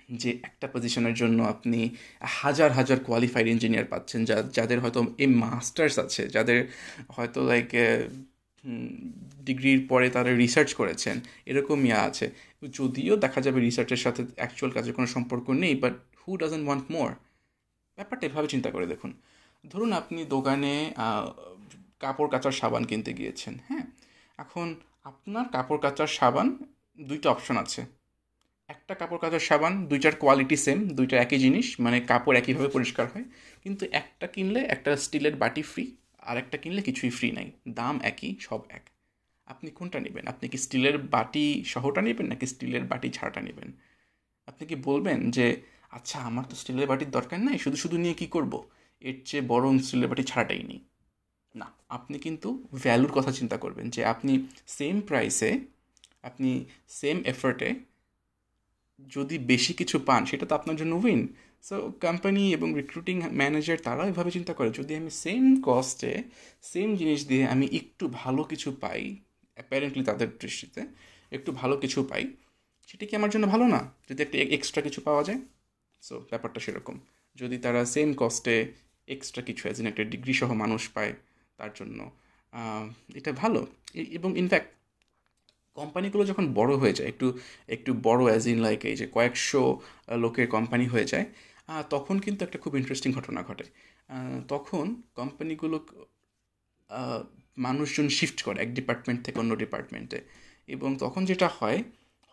যে 0.09 0.29
একটা 0.43 0.67
পজিশনের 0.73 1.15
জন্য 1.21 1.39
আপনি 1.43 1.79
হাজার 2.41 2.69
হাজার 2.71 2.97
কোয়ালিফাইড 3.07 3.47
ইঞ্জিনিয়ার 3.47 3.87
পাচ্ছেন, 3.93 4.19
যা 4.25 4.37
যাদের 4.57 4.79
হয়তো 4.83 4.99
এই 5.23 5.29
মাস্টার্স 5.43 5.95
আছে, 6.05 6.23
যাদের 6.35 6.59
হয়তো 7.15 7.39
লাইক 7.49 7.69
ডিগ্রির 9.47 9.81
পরে 9.91 10.07
তারা 10.15 10.31
রিসার্চ 10.43 10.69
করেছেন 10.73 11.15
এরকম 11.45 11.79
ইয়া 11.85 11.99
আছে। 12.09 12.25
যদিও 12.77 13.13
দেখা 13.25 13.39
যাবে 13.45 13.59
রিসার্চের 13.59 14.01
সাথে 14.05 14.21
অ্যাকচুয়াল 14.39 14.71
কাজের 14.75 14.93
কোনো 14.97 15.07
সম্পর্ক 15.15 15.45
নেই 15.63 15.73
but 15.83 15.93
who 16.21 16.31
doesn't 16.41 16.65
want 16.67 16.85
more 16.95 17.09
ব্যাপারটা 17.97 18.23
এভাবে 18.27 18.47
চিন্তা 18.53 18.69
করে 18.71 18.85
দেখুন। 18.93 19.11
ধরুন 19.63 19.91
আপনি 20.01 20.19
দোকানে 20.35 20.73
কাপড় 21.99 22.29
কাচার 22.33 22.53
সাবান 22.61 22.83
কিনতে 22.89 23.11
গিয়েছেন 23.13 23.53
হ্যাঁ? 23.67 23.85
এখন 24.37 24.67
আপনার 25.03 25.45
কাপড় 25.55 25.79
কাচার 25.85 26.09
সাবান 26.19 26.47
দুইটা 26.99 27.27
অপশন 27.29 27.57
আছে। 27.57 27.81
একটা 28.69 28.93
কাপড় 28.95 29.19
কাচার 29.19 29.39
সাবান, 29.39 29.85
দুইটার 29.85 30.15
কোয়ালিটি 30.15 30.57
সেম 30.57 30.87
দুইটা 30.87 31.17
একই 31.17 31.37
জিনিস 31.37 31.79
মানে 31.79 32.01
কাপড় 32.01 32.37
একইভাবে 32.37 32.67
পরিষ্কার 32.67 33.05
হয়। 33.13 33.23
কিন্তু 33.63 33.85
একটা 33.91 34.27
কিনলে 34.27 34.59
একটা 34.59 34.97
স্টিলের 34.97 35.35
বাটি 35.35 35.61
ফ্রি 35.61 35.95
আর 36.19 36.37
একটা 36.37 36.57
কিনলে 36.57 36.81
কিছুই 36.81 37.09
ফ্রি 37.09 37.31
নাই। 37.31 37.51
দাম 37.69 37.99
একই, 38.03 38.35
সব 38.39 38.61
এক। 38.69 38.89
আপনি 39.45 39.71
কোনটা 39.71 39.99
নেবেন? 39.99 40.27
আপনি 40.27 40.49
কি 40.49 40.57
স্টিলের 40.57 40.97
বাটি 40.97 41.63
সহটা 41.63 42.01
নেবেন 42.01 42.25
নাকি 42.27 42.45
স্টিলের 42.45 42.83
বাটি 42.83 43.09
ছাড়াটা 43.09 43.41
নেবেন? 43.41 43.71
আপনি 44.47 44.67
কি 44.67 44.75
বলবেন 44.75 45.31
যে 45.31 45.61
আচ্ছা 45.91 46.19
আমার 46.19 46.45
তো 46.49 46.55
স্টিলের 46.55 46.87
বাটির 46.87 47.11
দরকার 47.11 47.39
নাই, 47.39 47.57
শুধু 47.57 47.75
শুধু 47.75 47.97
নিয়ে 47.97 48.13
কি 48.13 48.27
করব? 48.27 48.53
এর 49.01 49.15
চেয়ে 49.25 49.43
বরং 49.47 49.79
স্টিলের 49.79 50.09
বাটি 50.09 50.23
ছাড়াটাই 50.23 50.63
নিই। 50.63 50.79
না, 51.55 51.67
আপনি 51.89 52.19
কিন্তু 52.19 52.67
ভ্যালুর 52.73 53.11
কথা 53.11 53.31
চিন্তা 53.31 53.57
করবেন 53.57 53.89
যে, 53.89 54.05
আপনি 54.05 54.47
সেম 54.67 55.01
প্রাইসে 55.01 55.59
আপনি 56.23 56.65
সেম 56.87 57.17
এফার্টে 57.25 57.88
যদি 59.07 59.35
বেশি 59.51 59.71
কিছু 59.73 59.95
পান, 60.07 60.21
সেটা 60.25 60.45
তো 60.49 60.53
আপনার 60.55 60.75
জন্য 60.75 60.93
উইন 61.03 61.21
সো 61.67 61.75
কোম্পানি 62.05 62.43
এবং 62.57 62.69
রিক্রুটিং 62.81 63.15
ম্যানেজার 63.39 63.77
তারা 63.87 64.03
এভাবে 64.11 64.31
চিন্তা 64.31 64.53
করে, 64.57 64.69
যদি 64.79 64.91
আমি 64.95 65.11
সেম 65.23 65.43
কস্টে 65.67 66.11
সেম 66.71 66.89
জিনিস 66.95 67.19
দিয়ে 67.27 67.43
আমি 67.53 67.65
একটু 67.79 68.05
ভালো 68.21 68.41
কিছু 68.43 68.69
পাই 68.83 69.01
অ্যাপারেন্টলি 69.57 70.03
তাদের 70.03 70.29
দৃষ্টিতে, 70.39 70.81
একটু 71.31 71.49
ভালো 71.51 71.75
কিছু 71.77 71.99
পাই, 72.09 72.23
সেটা 72.89 73.05
কি 73.05 73.13
আমার 73.19 73.29
জন্য 73.29 73.45
ভালো 73.47 73.65
না? 73.67 73.81
যদি 74.09 74.19
একটা 74.23 74.37
এক্সট্রা 74.57 74.81
কিছু 74.87 74.99
পাওয়া 75.07 75.23
যায়? 75.23 75.39
সো 76.01 76.13
ব্যাপারটা 76.31 76.59
সেরকম। 76.65 76.95
যদি 77.35 77.57
তারা 77.57 77.81
সেম 77.95 78.09
কস্টে 78.17 78.55
এক্সট্রা 79.07 79.41
কিছু 79.43 79.63
অ্যাজ 79.65 79.77
একটা 79.91 80.03
ডিগ্রি 80.03 80.33
সহ 80.39 80.49
মানুষ 80.53 80.81
পায়, 80.95 81.13
তার 81.59 81.71
জন্য 81.75 81.99
এটা 83.19 83.31
ভালো। 83.31 83.61
এবং 84.17 84.29
ইনফ্যাক্ট 84.37 84.69
কোম্পানিগুলো 85.79 86.23
যখন 86.31 86.45
বড় 86.59 86.71
হয়ে 86.81 86.95
যায়, 86.97 87.07
একটু 87.13 87.27
একটু 87.75 87.91
বড় 88.07 88.21
অ্যাজ 88.29 88.43
ইন 88.53 88.59
লাইক 88.67 88.79
এই 88.91 88.95
যে 89.01 89.05
কয়েকশো 89.15 89.61
লোকের 90.23 90.47
কোম্পানি 90.55 90.85
হয়ে 90.93 91.07
যায় 91.11 91.25
তখন 91.93 92.15
কিন্তু 92.25 92.41
একটা 92.47 92.57
খুব 92.63 92.73
ইন্টারেস্টিং 92.79 93.09
ঘটনা 93.17 93.41
ঘটে। 93.49 93.65
তখন 94.53 94.85
কোম্পানিগুলো 95.19 95.77
মানুষজন 97.57 98.07
শিফট 98.17 98.37
করে 98.45 98.57
এক 98.65 98.69
ডিপার্টমেন্ট 98.79 99.19
থেকে 99.25 99.37
অন্য 99.43 99.53
ডিপার্টমেন্টে 99.63 100.19
এবং 100.69 100.89
তখন 101.03 101.21
যেটা 101.29 101.47
হয়, 101.59 101.79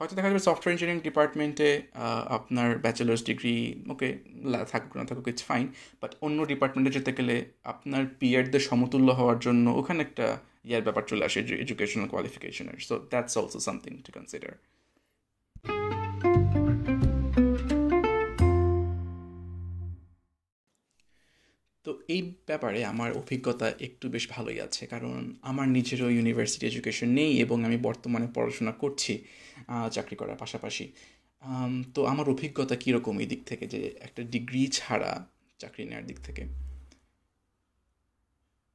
হয়তো 0.00 0.12
দেখা 0.16 0.28
যাবে 0.30 0.42
সফটওয়্যার 0.48 0.74
ইঞ্জিনিয়ারিং 0.74 1.02
ডিপার্টমেন্টে 1.08 1.68
আপনার 2.36 2.68
ব্যাচেলার্স 2.84 3.22
ডিগ্রি 3.30 3.56
ওকে 3.92 4.08
থাকুক 4.72 4.92
না 4.98 5.04
থাকুক 5.08 5.26
ইটস 5.32 5.44
ফাইন 5.50 5.66
বাট 6.00 6.12
অন্য 6.26 6.38
ডিপার্টমেন্টে 6.52 6.90
যেতে 6.96 7.10
গেলে 7.18 7.36
আপনার 7.72 8.02
পিয়ারদের 8.20 8.62
সমতুল্য 8.70 9.08
হওয়ার 9.18 9.38
জন্য 9.46 9.66
ওখানে 9.80 10.00
একটা 10.06 10.26
ইয়ার 10.66 10.82
ব্যাপার 10.82 11.02
চলে 11.06 11.24
আসে 11.24 11.40
educational 11.40 12.08
কোয়ালিফিকেশনের 12.08 12.78
so 12.78 12.94
that's 12.98 13.38
also 13.38 13.60
something 13.60 13.92
to 14.06 14.12
consider 14.12 14.52
তো 21.84 21.90
এই 22.08 22.22
ব্যাপারে 22.46 22.84
আমার 22.84 23.10
অভিজ্ঞতা 23.12 23.66
একটু 23.80 24.08
বেশ 24.08 24.24
ভালোই 24.30 24.60
আছে। 24.60 24.86
কারণ 24.86 25.34
আমার 25.42 25.68
নিজেরও 25.68 26.10
ইউনিভার্সিটি 26.10 26.66
এডুকেশন 26.66 27.08
নেই 27.08 27.40
এবং 27.40 27.64
আমি 27.64 27.76
বর্তমানে 27.76 28.26
পড়াশোনা 28.34 28.72
করছি 28.72 29.12
চাকরি 29.92 30.16
করার 30.16 30.36
পাশাপাশি। 30.36 30.92
তো 31.94 32.00
আমার 32.12 32.26
অভিজ্ঞতা 32.28 32.76
কীরকম 32.76 33.14
এই 33.18 33.26
দিক 33.26 33.42
থেকে 33.46 33.64
যে 33.66 33.80
একটা 34.00 34.22
ডিগ্রি 34.22 34.62
ছাড়া 34.66 35.26
চাকরি 35.58 35.84
নেওয়ার 35.84 36.06
দিক 36.06 36.18
থেকে? 36.24 36.42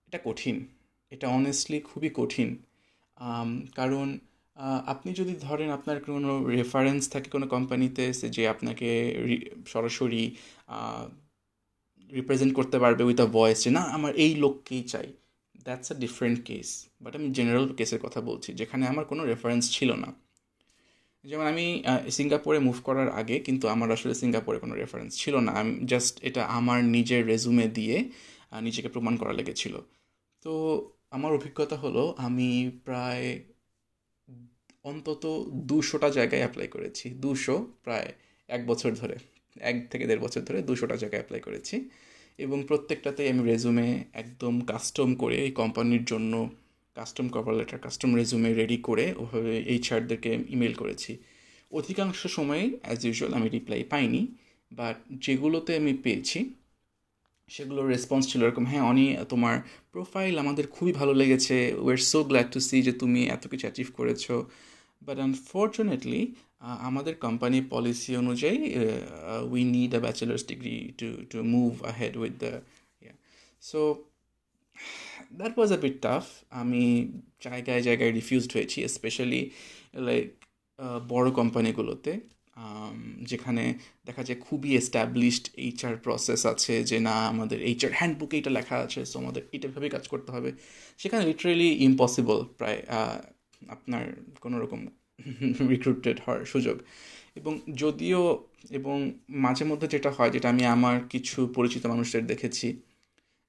এটা 0.07 0.19
কঠিন। 0.24 0.57
এটা 1.12 1.27
অনেস্টলি 1.39 1.77
খুবই 1.89 2.10
কঠিন। 2.20 2.50
কারণ 3.80 4.08
আপনি 4.94 5.10
যদি 5.20 5.34
ধরেন 5.48 5.70
আপনার 5.77 5.98
কোনো 6.08 6.32
রেফারেন্স 6.58 7.01
থাকে 7.13 7.30
কোনো 7.36 7.46
কোম্পানিতে 7.56 8.03
যে 8.36 8.44
আপনাকে 8.53 8.89
সরাসরি 9.74 10.24
রিপ্রেজেন্ট 12.10 12.53
করতে 12.60 12.77
পারবে 12.84 13.01
উইথ 13.10 13.20
আ 13.25 13.27
ভয়েস 13.38 13.60
যে, 13.65 13.70
না, 13.77 13.84
আমার 13.98 14.12
এই 14.24 14.32
লোককেই 14.44 14.84
চাই। 14.94 15.08
That's 15.65 15.88
a 15.94 15.96
different 16.03 16.38
case 16.48 16.70
but 17.03 17.13
আমি 17.18 17.27
জেনারেল 17.38 17.65
কেসের 17.80 18.00
কথা 18.06 18.20
বলছি, 18.30 18.50
যেখানে 18.60 18.84
আমার 18.91 19.06
কোনো 19.12 19.22
রেফারেন্স 19.32 19.63
ছিল 19.77 19.89
না। 20.03 20.10
যেমন 21.24 21.46
আমি 21.53 21.65
সিঙ্গাপুরে 22.18 22.60
মুভ 22.68 22.77
করার 22.88 23.10
আগে 23.20 23.36
কিন্তু 23.48 23.65
আমার 23.74 23.89
আসলে 23.96 24.13
সিঙ্গাপুরে 24.22 24.58
কোনো 24.63 24.74
রেফারেন্স 24.82 25.12
ছিল 25.22 25.36
না। 25.46 25.51
আমি 25.62 25.72
জাস্ট 25.91 26.13
এটা 26.30 26.41
আমার 26.58 26.80
নিজের 26.96 27.22
রেজুমে 27.32 27.68
দিয়ে 27.77 27.96
নিজেকে 28.68 28.89
প্রমাণ 28.96 29.13
করা 29.22 29.34
লেগেছিল। 29.39 29.74
তো 30.46 30.51
আমার 31.12 31.32
অভিজ্ঞতা 31.34 31.75
হলো 31.75 32.03
আমি 32.18 32.50
প্রায় 32.86 33.39
অন্তত 34.86 35.24
দুশোটা 35.63 36.10
জায়গায় 36.10 36.41
অ্যাপ্লাই 36.41 36.68
করেছি, 36.68 37.06
দুশো 37.10 37.56
প্রায় 37.84 38.10
এক 38.50 38.62
বছর 38.68 38.91
ধরে, 38.96 39.15
এক 39.62 39.75
থেকে 39.91 40.06
দেড় 40.08 40.22
বছর 40.22 40.41
ধরে 40.41 40.60
দুশোটা 40.62 40.96
জায়গায় 40.96 41.20
অ্যাপ্লাই 41.22 41.41
করেছি। 41.41 41.75
এবং 42.39 42.58
প্রত্যেকটাতেই 42.68 43.30
আমি 43.30 43.44
রেজুমে 43.44 43.88
একদম 44.13 44.62
কাস্টম 44.62 45.10
করে 45.15 45.38
এই 45.38 45.51
কোম্পানির 45.51 46.03
জন্য 46.06 46.34
custom 46.96 47.30
cover 47.30 47.53
letter 47.56 47.80
custom 47.80 48.15
resume 48.15 48.50
ready 48.53 48.77
করে 48.77 49.06
ওভাবে 49.18 49.53
এই 49.58 49.80
ছাড়দেরকে 49.80 50.32
ইমেল 50.50 50.74
করেছি। 50.74 51.12
অধিকাংশ 51.72 52.20
সময়ে 52.27 52.65
অ্যাজ 52.82 53.00
ইউজুয়াল 53.06 53.32
আমি 53.34 53.48
রিপ্লাই 53.50 53.84
পাইনি 53.84 54.22
বাট 54.72 54.96
যেগুলোতে 55.10 55.72
আমি 55.75 55.94
পেয়েছি 55.94 56.39
সেগুলোর 57.51 57.86
রেসপন্স 57.93 58.24
ছিল 58.31 58.41
এরকম 58.48 58.65
হ্যাঁ 58.72 58.84
অনি, 58.91 59.05
তোমার 59.34 59.55
প্রোফাইল 59.93 60.36
আমাদের 60.43 60.65
খুবই 60.75 60.93
ভালো 61.00 61.13
লেগেছে। 61.22 61.55
We're 61.84 61.98
so 62.12 62.20
glad 62.29 62.48
to 62.53 62.60
see 62.67 62.77
যে 62.88 62.93
তুমি 63.01 63.22
এত 63.36 63.43
কিছু 63.51 63.65
অ্যাচিভ 63.67 63.88
করেছ। 64.00 64.24
বাট 65.08 65.17
আনফর্চুনেটলি 65.27 66.22
আমাদের 66.89 67.13
কোম্পানি 67.25 67.60
পলিসি 67.74 68.12
অনুযায়ী 68.24 68.60
we 69.53 69.62
need 69.75 69.91
a 70.00 70.01
bachelor's 70.05 70.43
degree 70.51 70.77
to 71.00 71.08
to 71.31 71.38
move 71.55 71.72
ahead 71.91 72.13
with 72.22 72.34
the 72.43 72.51
so 73.63 73.79
that 75.39 75.53
was 75.58 75.70
a 75.77 75.79
bit 75.84 75.96
tough 76.05 76.24
আমি 76.62 76.84
জায়গায় 77.46 77.81
জায়গায় 77.88 78.12
রিফিউজড 78.20 78.51
হয়েছি 78.55 78.79
স্পেশালি 78.98 79.41
লাইক 80.08 80.27
বড় 81.13 81.27
কোম্পানিগুলোতে 81.39 82.12
যেখানে 83.31 83.63
দেখা 84.05 84.24
যায় 84.24 84.39
খুবই 84.48 84.70
এস্টাবলিশড 84.81 85.46
এইচআর 85.58 85.96
প্রসেস 86.05 86.41
আছে 86.53 86.74
যে 86.84 86.98
না, 87.00 87.15
আমাদের 87.34 87.60
এইচআর 87.70 87.91
হ্যান্ডবুকে 88.00 88.36
এটা 88.38 88.51
লেখা 88.60 88.77
আছে 88.86 89.00
সো 89.05 89.15
আমাদের 89.20 89.43
এটাভাবেই 89.55 89.91
কাজ 89.96 90.03
করতে 90.08 90.29
হবে। 90.36 90.50
সেখানে 90.98 91.24
লিটারেলি 91.25 91.70
ইম্পসিবল 91.88 92.38
প্রায় 92.60 92.79
আপনার 93.75 94.03
কোনো 94.43 94.58
রকম 94.63 94.79
রিক্রুটেড 95.74 96.17
হওয়ার 96.25 96.41
সুযোগ। 96.46 96.77
এবং 97.39 97.53
যদিও, 97.84 98.22
এবং 98.79 98.98
মাঝে 99.46 99.63
মধ্যে 99.65 99.88
যেটা 99.88 100.10
হয়, 100.17 100.31
যেটা 100.36 100.48
আমি 100.50 100.63
আমার 100.75 100.96
কিছু 101.10 101.38
পরিচিত 101.58 101.84
মানুষদের 101.86 102.24
দেখেছি 102.27 102.67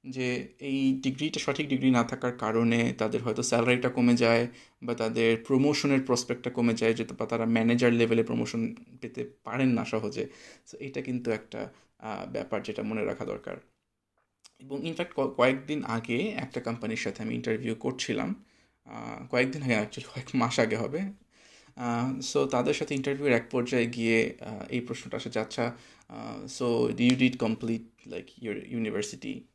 যে 0.04 0.48
এই 0.58 1.00
ডিগ্রিটা 1.02 1.40
সঠিক 1.40 1.68
ডিগ্রি 1.68 1.90
না 1.90 2.04
থাকার 2.04 2.32
কারণে 2.38 2.92
তাদের 2.92 3.22
হয়তো 3.22 3.42
স্যালারিটা 3.42 3.88
কমে 3.88 4.14
যায় 4.14 4.46
বা 4.82 4.94
তাদের 4.94 5.36
প্রমোশনের 5.44 6.00
প্রসপেক্টটা 6.04 6.50
কমে 6.50 6.74
যায় 6.74 6.94
যে 6.94 7.04
বা 7.20 7.26
তারা 7.26 7.46
ম্যানেজার 7.46 7.92
লেভেলে 7.92 8.22
প্রমোশন 8.22 8.74
পেতে 9.00 9.24
পারেন 9.44 9.68
না 9.68 9.84
সহজে। 9.84 10.28
সো 10.66 10.76
এটা 10.80 11.00
কিন্তু 11.02 11.30
একটা 11.30 11.60
ব্যাপার 12.32 12.62
যেটা 12.62 12.82
মনে 12.82 13.04
রাখা 13.04 13.24
দরকার। 13.24 13.56
এবং 14.60 14.86
ইনফ্যাক্ট 14.86 15.12
কয়েকদিন 15.36 15.84
আগে 15.84 16.18
একটা 16.36 16.60
কোম্পানির 16.60 16.96
সাথে 16.96 17.22
আমি 17.22 17.34
ইন্টারভিউ 17.34 17.74
করছিলাম। 17.74 18.44
কয়েকদিন 19.30 19.62
আগে 19.62 19.74
অ্যাকচুয়ালি 19.74 20.08
কয়েক 20.14 20.28
মাস 20.36 20.54
আগে 20.60 20.76
হবে। 20.76 21.00
সো 22.22 22.46
তাদের 22.46 22.74
সাথে 22.74 22.94
ইন্টারভিউর 22.94 23.32
এক 23.32 23.44
পর্যায়ে 23.50 23.86
গিয়ে 23.86 24.18
এই 24.70 24.80
প্রশ্নটা 24.80 25.16
আসে 25.16 25.40
আচ্ছা 25.40 25.64
so 26.48 26.66
d 26.96 27.04
you 27.08 27.16
did 27.16 27.34
complete 27.38 27.84
like 28.08 28.26
your 28.44 28.56
university 28.64 29.51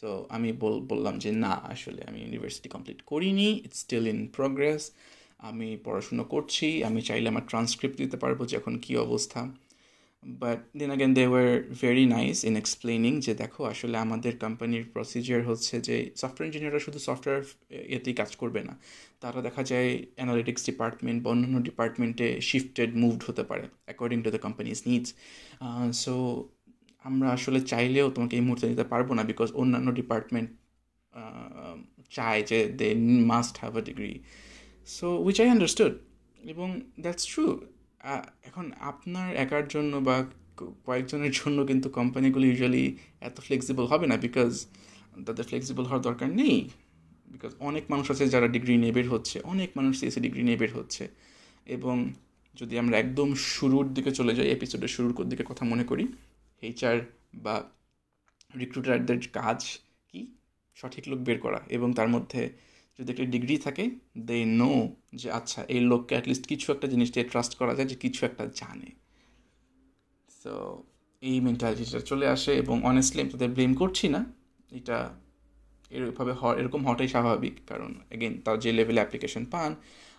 so 0.00 0.08
আমি 0.36 0.48
বললাম 0.90 1.14
যে, 1.22 1.30
না, 1.44 1.52
আসলে 1.72 2.00
আমি 2.08 2.18
ইউনিভার্সিটি 2.24 2.68
কমপ্লিট 2.74 3.00
করিনি 3.10 3.48
ইটস 3.66 3.78
স্টিল 3.84 4.04
ইন 4.12 4.20
প্রোগ্রেস 4.38 4.82
আমি 5.48 5.68
পড়াশুনো 5.86 6.24
করছি, 6.34 6.66
আমি 6.88 7.00
চাইলে 7.08 7.26
আমার 7.32 7.44
ট্রান্সক্রিপ্ট 7.50 7.96
দিতে 8.02 8.16
পারব 8.22 8.38
যে 8.50 8.54
এখন 8.60 8.74
কী 8.84 8.92
অবস্থা। 9.06 9.40
But 10.42 10.60
then 10.78 10.90
again 10.96 11.12
they 11.18 11.24
were 11.32 11.48
very 11.82 12.04
nice 12.16 12.36
in 12.48 12.54
explaining 12.62 13.12
যে, 13.26 13.32
দেখো, 13.42 13.60
আসলে 13.72 13.96
আমাদের 14.06 14.32
কোম্পানির 14.44 14.84
প্রসিজিয়ার 14.94 15.42
হচ্ছে 15.50 15.74
যে 15.88 15.96
সফটওয়্যার 16.20 16.48
ইঞ্জিনিয়াররা 16.48 16.82
শুধু 16.86 16.98
সফটওয়্যার 17.08 17.42
এতেই 17.96 18.14
কাজ 18.20 18.30
করবে 18.40 18.60
না, 18.68 18.74
তারা 19.22 19.38
দেখা 19.46 19.62
যায় 19.70 19.90
অ্যানালিটিক্স 20.18 20.62
ডিপার্টমেন্ট 20.68 21.18
বা 21.24 21.28
অন্যান্য 21.34 21.58
ডিপার্টমেন্টে 21.68 22.28
শিফটেড 22.48 22.90
মুভড 23.02 23.20
হতে 23.28 23.42
পারে 23.50 23.64
according 23.88 24.18
to 24.24 24.30
the 24.34 24.40
companies 24.46 24.78
needs 24.90 25.10
so 26.04 26.14
আমরা 27.06 27.26
আসলে 27.30 27.58
চাইলেও 27.60 28.06
তোমাকে 28.10 28.34
এই 28.36 28.42
মুহূর্তে 28.42 28.66
নিতে 28.68 28.84
পারব 28.84 29.08
না 29.12 29.22
বিকজ 29.22 29.48
অন্যান্য 29.52 29.88
ডিপার্টমেন্ট 29.92 30.48
চায় 32.10 32.40
যে 32.42 32.58
they 32.70 32.88
must 33.32 33.54
have 33.58 33.72
a 33.76 33.80
degree 33.80 34.12
so 34.88 35.06
which 35.16 35.36
I 35.40 35.48
understood 35.48 35.94
এবং 36.44 36.68
দ্যাটস 37.00 37.24
ট্রু 37.26 37.44
এখন 38.42 38.64
আপনার 38.80 39.28
একার 39.36 39.64
জন্য 39.68 39.92
বা 39.96 40.16
কয়েকজনের 40.86 41.32
জন্য 41.34 41.58
কিন্তু 41.66 41.88
কোম্পানিগুলো 41.88 42.44
ইউজুয়ালি 42.46 42.84
এত 43.20 43.36
ফ্লেক্সিবল 43.40 43.84
হবে 43.86 44.06
না 44.06 44.16
বিকজ 44.16 44.52
তাদের 45.26 45.44
ফ্লেক্সিবল 45.44 45.84
হওয়ার 45.84 46.02
দরকার 46.02 46.28
নেই। 46.34 46.56
বিকজ 47.28 47.52
অনেক 47.60 47.84
মানুষ 47.90 48.06
আছে 48.10 48.24
যারা 48.28 48.48
ডিগ্রি 48.48 48.74
নিয়ে 48.76 48.92
বের 48.92 49.08
হচ্ছে, 49.10 49.36
অনেক 49.44 49.70
মানুষ 49.76 49.92
সিএসসি 50.00 50.20
ডিগ্রি 50.20 50.42
নিয়ে 50.42 50.56
বের 50.56 50.72
হচ্ছে। 50.74 51.04
এবং 51.66 51.96
যদি 52.54 52.74
আমরা 52.78 52.94
একদম 52.98 53.28
শুরুর 53.54 53.86
দিকে 53.94 54.10
চলে 54.10 54.32
যাই 54.34 54.48
এপিসোডের 54.48 54.88
শুরুর 54.88 55.12
দিকে 55.28 55.44
কথা 55.48 55.64
মনে 55.64 55.84
করি 55.84 56.04
এইচআর 56.62 57.00
বা 57.34 57.62
রিক্রুটারদের 58.58 59.28
কাজ 59.28 59.78
কি? 60.08 60.26
সঠিক 60.74 61.08
লোক 61.08 61.18
বের 61.18 61.38
করা 61.38 61.60
এবং 61.68 61.92
তার 61.92 62.08
মধ্যে 62.08 62.52
যদি 62.98 63.12
একটা 63.12 63.24
ডিগ্রি 63.24 63.56
থাকে 63.56 63.90
দে 64.18 64.44
নো 64.44 64.96
যে 65.14 65.30
আচ্ছা 65.30 65.64
এই 65.64 65.80
লোককে 65.80 66.14
অ্যাটলিস্ট 66.14 66.46
কিছু 66.46 66.72
একটা 66.72 66.86
জিনিস 66.86 67.12
দিয়ে 67.12 67.28
ট্রাস্ট 67.28 67.54
করা 67.54 67.74
যায় 67.74 67.88
যে 67.88 67.94
কিছু 67.94 68.26
একটা 68.26 68.46
জানে। 68.46 68.90
সো 70.42 70.82
এই 71.20 71.40
মেন্টালিটিটা 71.40 72.00
চলে 72.00 72.28
আসে 72.28 72.54
এবং 72.54 72.84
অনেস্টলি 72.84 73.20
আমি 73.22 73.30
তাদের 73.30 73.50
ব্লেম 73.50 73.74
করছি 73.74 74.08
না। 74.08 74.24
এটা 74.70 75.14
এরভাবে 75.90 76.32
এরকম 76.60 76.84
হওয়াটাই 76.84 77.08
স্বাভাবিক 77.08 77.52
কারণ 77.66 77.94
এগেন 78.10 78.40
তার 78.40 78.58
যে 78.58 78.72
লেভেলে 78.72 79.00
অ্যাপ্লিকেশন 79.00 79.44
পান, 79.44 79.74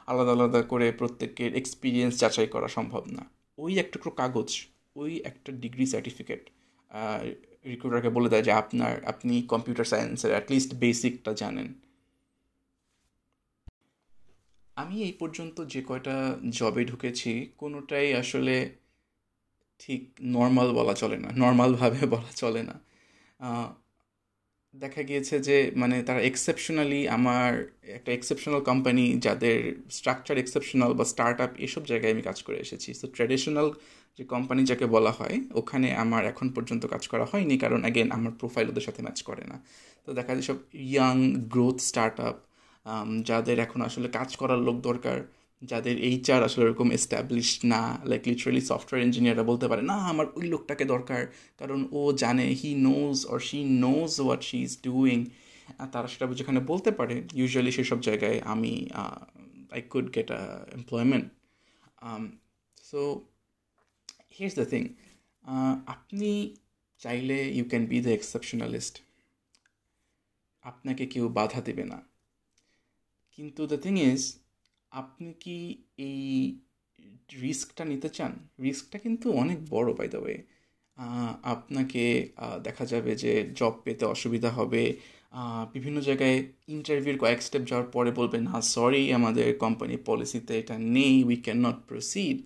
আলাদা 0.07 0.31
আলাদা 0.31 0.61
করে 0.61 0.91
প্রত্যেকের 0.91 1.55
এক্সপিরিয়েন্স 1.55 2.19
যাচাই 2.19 2.47
করা 2.47 2.67
সম্ভব 2.67 3.05
না। 3.05 3.29
ওই 3.57 3.79
একটা 3.79 4.09
কাগজ 4.15 4.67
ওই 4.97 5.11
একটা 5.23 5.51
ডিগ্রি 5.51 5.85
সার্টিফিকেট 5.85 6.41
রিক্রুটারকে 7.65 8.09
বলে 8.09 8.29
দেয় 8.29 8.43
যে, 8.43 8.51
আপনার, 8.51 8.93
আপনি 9.05 9.41
কম্পিউটার 9.41 9.85
সায়েন্সের 9.85 10.31
অ্যাটলিস্ট 10.31 10.71
বেসিকটা 10.73 11.31
জানেন। 11.33 11.67
আমি 14.75 14.95
এই 15.03 15.11
পর্যন্ত 15.11 15.57
যে 15.65 15.81
কয়টা 15.81 16.15
জবে 16.49 16.85
ঢুকেছি, 16.85 17.31
কোনোটাই 17.57 18.07
আসলে 18.13 18.69
ঠিক 19.79 20.01
নর্মাল 20.21 20.73
বলা 20.73 20.93
চলে 20.93 21.17
না। 21.17 21.29
নর্মালভাবে 21.35 21.99
বলা 22.15 22.31
চলে 22.35 22.61
না। 22.63 22.75
দেখা 24.75 25.01
গিয়েছে 25.03 25.39
যে 25.39 25.71
মানে 25.75 26.03
তারা 26.03 26.21
এক্সেপশনালি 26.21 27.07
আমার 27.07 27.51
একটা 27.87 28.11
এক্সেপশনাল 28.11 28.61
কোম্পানি 28.61 29.05
যাদের 29.19 29.57
স্ট্রাকচার 29.91 30.37
এক্সেপশনাল 30.37 30.93
বা 30.93 31.05
স্টার্ট 31.05 31.37
আপ 31.41 31.49
এসব 31.57 31.83
জায়গায় 31.85 32.13
আমি 32.13 32.21
কাজ 32.21 32.43
করে 32.43 32.57
এসেছি। 32.57 32.89
সো 32.93 33.05
ট্র্যাডিশনাল 33.07 33.67
যে 34.17 34.23
কোম্পানি 34.33 34.61
যাকে 34.71 34.85
বলা 34.95 35.11
হয়, 35.19 35.35
ওখানে 35.61 35.87
আমার 36.03 36.23
এখন 36.31 36.47
পর্যন্ত 36.55 36.83
কাজ 36.93 37.03
করা 37.11 37.25
হয়নি 37.31 37.55
কারণ 37.63 37.79
অ্যাগেন 37.85 38.07
আমার 38.17 38.33
প্রোফাইল 38.41 38.67
ওদের 38.71 38.83
সাথে 38.87 39.01
ম্যাচ 39.05 39.19
করে 39.29 39.43
না। 39.51 39.57
তো 40.05 40.09
দেখা 40.17 40.31
যায় 40.35 40.45
সব 40.49 40.57
ইয়াং 40.87 41.17
গ্রোথ 41.53 41.77
স্টার্ট 41.89 42.17
আপ 42.29 42.37
যাদের 43.29 43.57
এখন 43.65 43.79
আসলে 43.89 44.07
কাজ 44.17 44.29
করার 44.41 44.61
লোক 44.67 44.77
দরকার, 44.89 45.17
যাদের 45.61 45.95
এইচআর 46.09 46.41
আসলে 46.47 46.63
এরকম 46.67 46.87
এস্টাবলিশ 46.97 47.49
না 47.71 47.81
লাইক 48.11 48.23
লিটারালি 48.29 48.61
সফটওয়্যার 48.71 49.05
ইঞ্জিনিয়াররা 49.07 49.45
বলতে 49.51 49.65
পারে, 49.71 49.81
না, 49.91 49.97
আমার 50.11 50.27
ওই 50.37 50.45
লোকটাকে 50.53 50.85
দরকার। 50.93 51.21
কারণ 51.61 51.79
ও 51.99 52.01
জানে 52.23 52.47
he 52.59 52.71
knows 52.87 53.17
or 53.31 53.39
she 53.49 53.59
knows 53.85 54.11
what 54.23 54.41
she 54.49 54.57
is 54.67 54.73
doing 54.87 55.17
তারা 55.93 56.07
সেটা 56.13 56.25
যেখানে 56.39 56.59
বলতে 56.71 56.89
পারে 56.99 57.15
ইউজুয়ালি 57.39 57.71
সেসব 57.77 57.99
জায়গায় 58.07 58.37
আমি 58.53 58.73
I 59.75 59.81
could 59.91 60.07
get 60.15 60.29
a 60.39 60.41
employment 60.77 61.25
so 62.89 62.99
here's 64.37 64.55
the 64.59 64.65
thing 64.65 64.83
আপনি 65.95 66.31
চাইলে 67.01 67.37
you 67.57 67.65
can 67.71 67.83
be 67.91 67.97
the 68.05 68.11
exceptionalist 68.19 68.95
আপনাকে 70.65 71.03
কেউ 71.13 71.25
বাধা 71.37 71.59
দেবে 71.61 71.85
না। 71.91 71.99
কিন্তু 73.37 73.61
দ্য 73.71 73.77
থিং 73.83 73.93
ইজ 74.11 74.21
আপনি 74.91 75.29
কি 75.43 75.57
এই 76.07 76.21
রিস্কটা 77.43 77.83
নিতে 77.91 78.09
চান? 78.09 78.31
রিস্কটা 78.65 78.97
কিন্তু 79.05 79.27
অনেক 79.41 79.57
বড় 79.69 79.89
বাই 79.97 80.07
দ্য 80.13 80.19
ওয়ে 80.23 80.37
আপনাকে 81.53 82.03
দেখা 82.63 82.85
যাবে 82.85 83.11
যে 83.15 83.31
জব 83.59 83.73
পেতে 83.85 84.03
অসুবিধা 84.05 84.49
হবে। 84.49 84.83
বিভিন্ন 85.73 85.97
জায়গায় 86.07 86.37
ইন্টারভিউর 86.75 87.17
কয়েক 87.23 87.39
স্টেপ 87.47 87.63
যাওয়ার 87.69 87.87
পরে 87.95 88.11
বলবেন 88.19 88.43
না 88.49 88.57
সরি 88.75 89.03
আমাদের 89.17 89.47
কোম্পানি 89.63 89.95
পলিসিতে 90.09 90.53
এটা 90.61 90.75
নেই 90.95 91.15
উই 91.29 91.37
ক্যান 91.45 91.59
নট 91.67 91.77
প্রসিড 91.89 92.37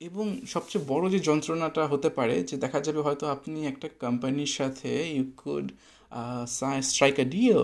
এবং 0.00 0.26
সবচেয়ে 0.54 0.82
বড় 0.92 1.04
যে 1.14 1.20
যন্ত্রণাটা 1.28 1.82
হতে 1.92 2.08
পারে 2.18 2.36
যে 2.48 2.56
দেখা 2.64 2.80
যাবে 2.86 3.00
হয়তো 3.06 3.24
আপনি 3.36 3.58
একটা 3.72 3.86
কোম্পানির 4.04 4.52
সাথে 4.58 4.90
you 5.16 5.24
could 5.42 5.66
strike 6.90 7.16
a 7.24 7.26
deal 7.34 7.60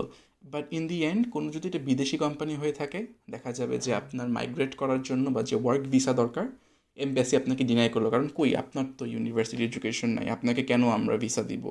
but 0.53 0.65
in 0.77 0.83
the 0.91 0.99
end 1.09 1.23
কোনো 1.35 1.47
যদি 1.55 1.65
এটা 1.71 1.81
বিদেশি 1.89 2.15
কোম্পানি 2.25 2.53
হয়ে 2.61 2.73
থাকে 2.81 2.99
দেখা 3.33 3.51
যাবে 3.59 3.75
যে 3.85 3.91
আপনার 4.01 4.27
মাইগ্রেট 4.37 4.73
করার 4.81 5.01
জন্য 5.09 5.25
বা 5.35 5.41
যে 5.49 5.55
ওয়ার্ক 5.63 5.83
ভিসা 5.93 6.13
দরকার 6.21 6.45
এমবেসি 6.97 7.33
আপনাকে 7.41 7.63
ডিনাই 7.69 7.89
করল। 7.95 8.07
কারণ 8.13 8.27
কই 8.37 8.51
আপনার 8.63 8.85
তো 8.99 9.03
ইউনিভার্সিটি 9.13 9.63
এডুকেশন 9.69 10.09
নাই 10.17 10.27
আপনাকে 10.35 10.61
কেন 10.69 10.81
আমরা 10.97 11.15
ভিসা 11.23 11.43
দিব? 11.51 11.63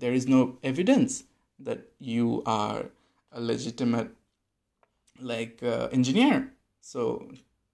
There 0.00 0.12
is 0.18 0.24
no 0.34 0.40
evidence 0.70 1.08
that 1.58 1.80
you 2.12 2.26
are 2.60 2.76
legitimate 3.32 4.06
like 5.30 5.50
engineer 5.96 6.38
so 6.84 7.00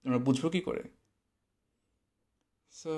আমরা 0.05 0.19
বুঝব 0.27 0.45
কী 0.55 0.61
করে? 0.69 0.83
সো 2.75 2.91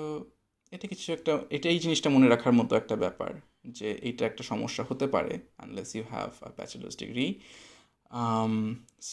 এটা 0.72 0.86
কিছু 0.92 1.06
একটা, 1.12 1.32
এটা 1.56 1.68
এই 1.74 1.78
জিনিসটা 1.84 2.08
মনে 2.16 2.26
রাখার 2.28 2.54
মতো 2.60 2.72
একটা 2.76 2.96
ব্যাপার 3.04 3.32
যে 3.78 3.88
এইটা 4.08 4.22
একটা 4.26 4.42
সমস্যা 4.42 4.82
হতে 4.90 5.06
পারে 5.14 5.32
unless 5.64 5.90
you 5.96 6.04
have 6.14 6.30
a 6.42 6.50
bachelor's 6.58 6.94
degree 7.02 7.26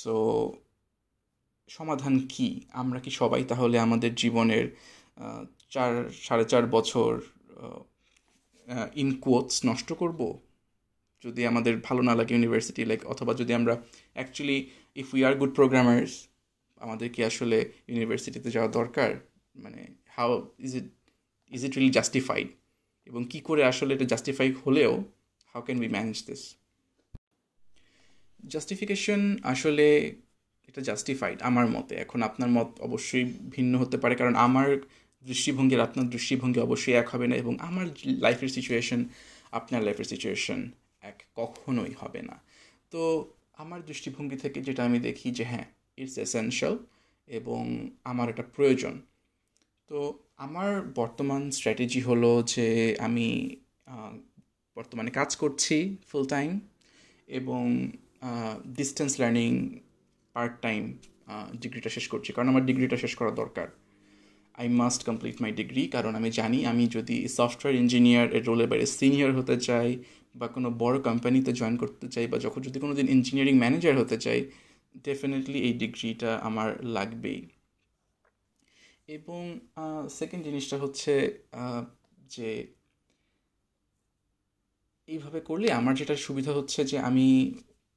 so 0.02 0.16
সমাধান 1.70 2.14
কি? 2.34 2.48
আমরা 2.82 3.00
কি 3.06 3.12
সবাই 3.22 3.42
তাহলে 3.52 3.76
আমাদের 3.86 4.12
জীবনের 4.16 4.66
চার, 5.74 5.92
সাড়ে 6.26 6.46
চার 6.52 6.64
বছর 6.76 7.12
ইন 8.96 9.10
কোটস 9.26 9.56
নষ্ট 9.70 9.90
করব? 10.02 10.20
যদি 11.24 11.42
আমাদের 11.52 11.74
ভালো 11.88 12.02
না 12.10 12.14
লাগে 12.20 12.32
ইউনিভার্সিটি 12.36 12.82
লাইক 12.90 13.02
অথবা 13.06 13.32
যদি 13.42 13.52
আমরা 13.60 13.74
actually 14.18 14.60
if 15.02 15.08
we 15.16 15.22
are 15.28 15.34
good 15.42 15.52
programmers 15.60 16.14
আমাদের 16.82 17.08
কি 17.14 17.22
আসলে 17.30 17.58
ইউনিভার্সিটিতে 17.92 18.50
যাওয়া 18.56 18.70
দরকার? 18.80 19.12
মানে 19.56 19.82
how 20.16 20.30
is 20.66 20.72
it 20.80 20.88
is 21.52 21.62
it 21.68 21.74
really 21.78 21.92
justified 22.00 22.48
এবং 23.10 23.22
কী 23.32 23.40
করে 23.48 23.62
আসলে 23.72 23.92
এটা 23.98 24.08
জাস্টিফাই 24.14 24.48
হলেও 24.64 24.92
how 25.52 25.62
can 25.68 25.78
be 25.84 25.90
manage 25.96 26.18
this 26.28 26.42
justification 28.54 29.22
আসলে 29.54 29.86
এটা 30.70 30.82
জাস্টিফাইড 30.90 31.38
আমার 31.50 31.68
মতে। 31.76 31.94
এখন 31.96 32.20
আপনার 32.30 32.50
মত 32.58 32.70
অবশ্যই 32.88 33.26
ভিন্ন 33.56 33.74
হতে 33.82 33.98
পারে, 33.98 34.14
কারণ 34.16 34.36
আমার 34.36 34.68
দৃষ্টিভঙ্গির 35.24 35.82
আপনার 35.88 36.06
দৃষ্টিভঙ্গি 36.10 36.60
অবশ্যই 36.68 36.96
এক 37.02 37.08
হবে 37.14 37.26
না 37.28 37.36
এবং 37.36 37.54
আমার 37.68 37.86
লাইফের 38.26 38.52
সিচুয়েশন 38.58 39.00
আপনার 39.52 39.82
লাইফের 39.88 40.08
সিচুয়েশন 40.14 40.60
এক 41.10 41.18
কখনোই 41.40 41.94
হবে 42.02 42.22
না। 42.30 42.36
তো 42.92 43.02
আমার 43.64 43.80
দৃষ্টিভঙ্গি 43.90 44.38
থেকে 44.44 44.60
যেটা 44.68 44.82
আমি 44.88 45.00
দেখি 45.00 45.28
যে 45.38 45.44
হ্যাঁ 45.52 45.68
ইটস 45.98 46.16
এসেনশিয়াল 46.26 46.76
এবং 47.28 47.62
আমার 48.12 48.28
এটা 48.30 48.44
প্রয়োজন। 48.56 48.94
তো 49.92 49.98
আমার 50.46 50.70
বর্তমান 51.00 51.42
স্ট্র্যাটেজি 51.58 52.00
হলো 52.02 52.32
যে 52.54 52.68
আমি 53.08 53.28
বর্তমানে 54.78 55.12
কাজ 55.20 55.30
করছি 55.36 55.76
ফুল 56.10 56.26
টাইম 56.26 56.52
এবং 57.30 57.64
ডিস্টেন্স 58.78 59.14
লার্নিং 59.22 59.52
পার্ট 60.36 60.54
টাইম 60.66 60.82
ডিগ্রিটা 61.64 61.90
শেষ 61.90 62.06
করছি। 62.08 62.30
কারণ 62.36 62.48
আমার 62.54 62.64
ডিগ্রিটা 62.70 62.98
শেষ 63.04 63.14
করা 63.20 63.32
দরকার। 63.42 63.68
I 64.58 64.68
must 64.82 65.02
complete 65.10 65.36
my 65.42 65.52
degree 65.52 65.84
কারণ 65.96 66.12
আমি 66.20 66.30
জানি 66.40 66.60
আমি 66.72 66.84
যদি 66.88 67.18
সফটওয়্যার 67.38 67.76
ইঞ্জিনিয়ার 67.82 68.28
এর 68.38 68.44
রোলে 68.50 68.66
বাইরে 68.72 68.88
সিনিয়র 68.98 69.32
হতে 69.40 69.56
চাই 69.68 69.90
বা 70.36 70.48
কোনো 70.56 70.70
বড় 70.84 70.96
কোম্পানিতে 71.08 71.52
জয়েন 71.60 71.76
করতে 71.78 72.08
চাই 72.14 72.26
বা 72.32 72.38
যখন 72.46 72.60
যদি 72.68 72.78
কোনো 72.84 72.94
দিন 73.00 73.08
ইঞ্জিনিয়ারিং 73.16 73.56
ম্যানেজার 73.64 73.96
হতে 74.02 74.18
চাই 74.26 74.40
ডেফিনেটলি 75.08 75.60
এই 75.68 75.74
ডিগ্রিটা 75.82 76.32
আমার 76.48 76.70
লাগবেই। 76.96 77.40
এবং 79.08 79.42
সেকেন্ড 80.20 80.42
জিনিসটা 80.48 80.78
হচ্ছে 80.84 81.14
যে 82.34 82.50
এইভাবে 85.10 85.40
করলে 85.50 85.68
আমার 85.80 85.94
যেটা 86.00 86.16
সুবিধা 86.26 86.52
হচ্ছে 86.58 86.80
যে 86.92 86.98
আমি 87.10 87.28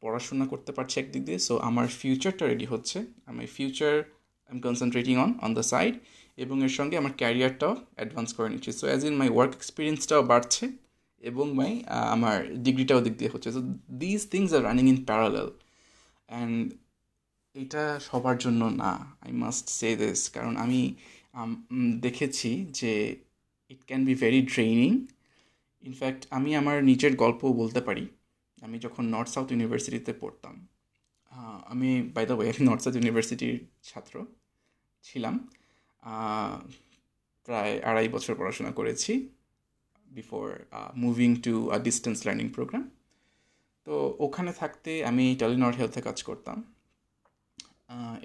পড়াশোনা 0.02 0.46
করতে 0.52 0.70
পারছি 0.76 0.94
একদিক 1.02 1.22
দিয়ে 1.28 1.40
সো 1.48 1.54
আমার 1.68 1.86
ফিউচারটা 2.00 2.44
রেডি 2.50 2.66
হচ্ছে। 2.72 2.98
আমি 3.30 3.44
future 3.56 3.94
I 4.48 4.52
am 4.54 4.60
concentrating 4.66 5.14
on 5.24 5.30
on 5.46 5.50
the 5.58 5.64
side 5.72 5.94
এবং 6.44 6.56
এর 6.66 6.72
সঙ্গে 6.78 6.96
আমার 7.02 7.12
ক্যারিয়ারটাও 7.20 7.74
অ্যাডভান্স 7.96 8.30
করে 8.36 8.48
নিচ্ছি। 8.52 8.70
So 8.80 8.84
as 8.90 9.00
in 9.08 9.14
my 9.20 9.28
work 9.36 9.52
এক্সপিরিয়েন্সটাও 9.60 10.22
বাড়ছে, 10.32 10.64
এবং 11.20 11.46
মাই 11.60 11.72
আমার 12.14 12.36
ডিগ্রিটাও 12.66 13.00
দিক 13.06 13.14
দিয়ে 13.20 13.30
হচ্ছে। 13.34 13.48
So 13.56 13.60
these 14.02 14.20
things 14.32 14.50
are 14.56 14.62
running 14.68 14.84
in 14.92 14.98
parallel 15.08 15.48
and 16.28 16.56
এটা 17.62 17.82
সবার 18.00 18.36
জন্য 18.38 18.62
না 18.82 18.92
আই 19.20 19.32
মাস্ট 19.42 19.66
সে 19.78 19.88
দিস 19.96 20.20
কারণ 20.30 20.54
আমি 20.64 20.80
দেখেছি 22.00 22.50
যে 22.80 22.92
it 23.70 23.80
can 23.86 24.02
be 24.04 24.14
very 24.14 24.40
draining 24.52 24.90
in fact 25.82 26.22
আমি 26.30 26.50
আমার 26.60 26.76
নিজের 26.84 27.12
গল্প 27.16 27.42
বলতে 27.60 27.80
পারি। 27.80 28.04
আমি 28.62 28.76
যখন 28.78 29.04
নর্থ 29.14 29.30
সাউথ 29.30 29.48
ইউনিভার্সিটিতে 29.52 30.12
পড়তাম 30.20 30.54
আমি 31.72 31.90
বাই 32.14 32.24
দ্য 32.26 32.34
ওয়ে 32.34 32.48
আমি 32.50 32.62
নর্থ 32.68 32.82
সাউথ 32.84 32.94
ইউনিভার্সিটির 32.96 33.56
ছাত্র 33.82 34.14
ছিলাম। 35.02 35.34
প্রায় 37.48 37.72
আড়াই 37.80 38.08
বছর 38.08 38.32
পড়াশোনা 38.34 38.70
করেছি 38.70 39.12
before 40.06 40.46
moving 40.96 41.30
to 41.46 41.54
a 41.70 41.78
distance 41.78 42.18
learning 42.26 42.46
program 42.48 42.84
তো 43.86 43.94
ওখানে 44.18 44.52
থাকতে 44.52 44.90
আমি 45.10 45.24
টেলিনর 45.38 45.74
হেলথে 45.80 46.00
কাজ 46.02 46.18
করতাম। 46.22 46.58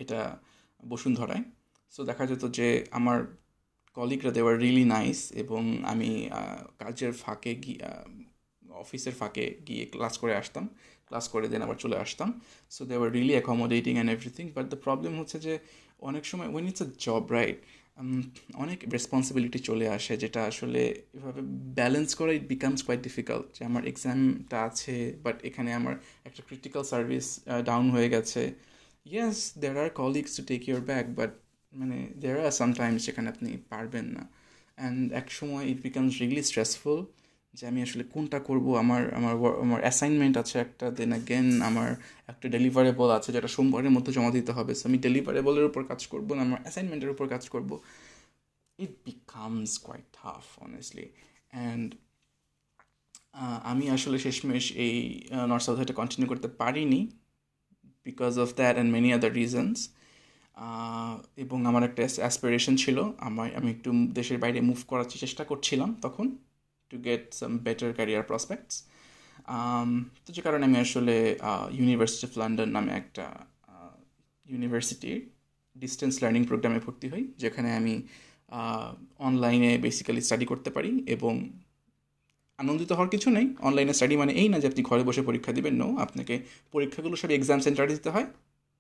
এটা 0.04 0.20
বসুন্ধরায়। 0.84 1.44
সো 1.94 2.02
দেখা 2.10 2.24
যেত 2.32 2.44
যে 2.58 2.68
আমার 3.00 3.20
কলিগরা 3.98 4.32
দেওয়ার 4.38 4.56
রিয়েলি 4.64 4.86
নাইস 4.96 5.20
এবং 5.44 5.62
আমি 5.92 6.10
কাজের 6.82 7.14
ফাঁকে 7.24 7.52
গিয়ে 7.64 7.80
অফিসের 8.84 9.16
ফাঁকে 9.20 9.46
গিয়ে 9.68 9.84
ক্লাস 9.94 10.14
করে 10.22 10.34
আসতাম। 10.42 10.66
ক্লাস 11.10 11.26
করে 11.34 11.48
দেন 11.52 11.62
আবার 11.66 11.78
চলে 11.84 11.98
আসতাম। 12.06 12.30
So 12.76 12.82
they 12.90 12.96
were 13.00 13.10
really 13.16 13.34
accommodating 13.38 13.94
and 13.96 14.12
everything 14.16 14.46
but 14.56 14.66
the 14.74 14.80
problem 14.86 15.14
হচ্ছে 15.20 15.38
যে 15.46 15.54
অনেক 16.10 16.24
সময় 16.32 16.50
when 16.54 16.66
it's 16.70 16.82
a 16.86 16.88
job 17.06 17.24
right 17.38 17.58
অনেক 18.64 18.80
রেসপন্সিবিলিটি 18.98 19.60
চলে 19.70 19.86
আসে, 19.98 20.14
যেটা 20.24 20.42
আসলে 20.52 20.82
এভাবে 21.18 21.42
ব্যালেন্স 21.80 22.10
করা 22.20 22.32
ইট 22.38 22.46
বিকামস 22.54 22.80
কোয়াইট 22.86 23.02
ডিফিকাল্ট 23.08 23.46
যে 23.56 23.62
আমার 23.70 23.84
এক্সামটা 23.92 24.58
আছে 24.70 24.96
বাট 25.26 25.38
এখানে 25.50 25.70
আমার 25.80 25.96
একটা 26.28 26.42
ক্রিটিক্যাল 26.48 26.84
সার্ভিস 26.92 27.26
ডাউন 27.70 27.86
হয়ে 27.96 28.10
গেছে। 28.16 28.42
Yes 29.06 29.40
there 29.62 29.76
are 29.84 29.90
colleagues 30.02 30.32
to 30.38 30.42
take 30.52 30.62
your 30.70 30.82
back 30.90 31.06
but 31.20 31.32
মানে 31.74 31.98
দেয়ার 32.22 32.38
আর 32.46 32.54
সামটাইমস 32.62 33.02
যেখানে 33.08 33.28
আপনি 33.34 33.50
পারবেন 33.72 34.06
না। 34.16 34.24
অ্যান্ড 34.78 35.00
এক 35.22 35.28
সময় 35.32 35.64
ইট 35.72 35.80
বিকামস 35.88 36.14
রিয়েলি 36.22 36.44
স্ট্রেসফুল 36.50 37.00
যে 37.54 37.64
আমি 37.72 37.80
আসলে 37.88 38.04
কোনটা 38.14 38.40
করব? 38.40 38.66
আমার 38.84 39.02
আমার 39.20 39.34
আমার 39.66 39.80
অ্যাসাইনমেন্ট 39.86 40.36
আছে 40.42 40.56
একটা 40.66 40.86
দেন 40.98 41.12
অ্যাগেন 41.16 41.48
আমার 41.70 41.90
একটা 42.32 42.48
ডেলিভারেবল 42.56 43.10
আছে 43.18 43.30
যেটা 43.36 43.50
সোমবারের 43.56 43.92
মধ্যে 43.96 44.12
জমা 44.18 44.32
দিতে 44.38 44.52
হবে। 44.58 44.72
সো 44.80 44.84
আমি 44.90 44.98
ডেলিভারেবলের 45.08 45.66
উপর 45.70 45.82
কাজ 45.92 46.02
করব 46.08 46.28
না, 46.34 46.42
আমার 46.48 46.60
অ্যাসাইনমেন্টের 46.64 47.10
উপর 47.16 47.26
কাজ 47.34 47.44
করব। 47.54 47.72
It 48.80 48.94
becomes 49.06 49.72
quite 49.86 50.06
tough 50.18 50.46
honestly 50.66 51.06
and 51.54 51.90
আমি 53.72 53.86
আসলে 53.96 54.18
শেষমেশ 54.26 54.66
এই 54.86 54.96
নর্থ 55.52 55.64
সাউথ 55.66 55.92
কন্টিনিউ 56.00 56.28
করতে 56.32 56.48
পারিনি। 56.62 57.02
Because 58.06 58.34
of 58.44 58.50
that 58.60 58.76
and 58.76 58.90
many 58.96 59.10
other 59.18 59.32
reasons 59.42 59.80
এবং 61.44 61.60
আমার 61.70 61.84
একটা 61.90 62.02
অ্যাসপিরেশন 62.24 62.74
ছিল, 62.84 62.98
আমার, 63.28 63.48
আমি 63.60 63.70
একটু 63.76 63.90
দেশের 64.14 64.38
বাইরে 64.44 64.60
মুভ 64.70 64.80
করার 64.88 65.08
চেষ্টা 65.24 65.44
করছিলাম 65.44 65.90
তখন 66.02 66.26
to 66.92 66.96
get 67.08 67.24
some 67.40 67.52
better 67.68 67.90
career 67.98 68.24
prospects 68.24 68.76
তো 70.26 70.30
যে 70.36 70.42
কারণে 70.46 70.64
আমি 70.66 70.78
আসলে 70.86 71.16
ইউনিভার্সিটি 71.72 72.24
অফ 72.28 72.34
লন্ডন 72.38 72.70
নামে 72.70 72.92
একটা 73.02 73.26
ইউনিভার্সিটির 74.46 75.20
ডিস্টেন্স 75.76 76.14
লার্নিং 76.24 76.44
প্রোগ্রামে 76.46 76.80
ভর্তি 76.86 77.08
হই, 77.14 77.24
যেখানে 77.38 77.70
আমি 77.80 77.94
অনলাইনে 79.28 79.72
বেসিক্যালি 79.78 80.22
স্টাডি 80.22 80.46
করতে 80.46 80.70
পারি 80.70 80.92
এবং 81.08 81.34
আনন্দিত 82.64 82.92
হওয়ার 82.98 83.10
কিছু 83.14 83.28
নেই। 83.38 83.46
অনলাইনে 83.68 83.94
স্টাডি 83.98 84.16
মানে 84.22 84.32
এই 84.42 84.48
না 84.52 84.58
যে 84.62 84.68
আপনি 84.72 84.82
ঘরে 84.90 85.04
বসে 85.10 85.22
পরীক্ষা 85.30 85.52
দেবেন 85.58 85.76
নো 85.82 85.88
আপনাকে 86.06 86.36
পরীক্ষাগুলো 86.74 87.16
সব 87.22 87.30
এক্সাম 87.38 87.60
সেন্টারে 87.66 87.92
দিতে 87.98 88.10
হয়। 88.16 88.28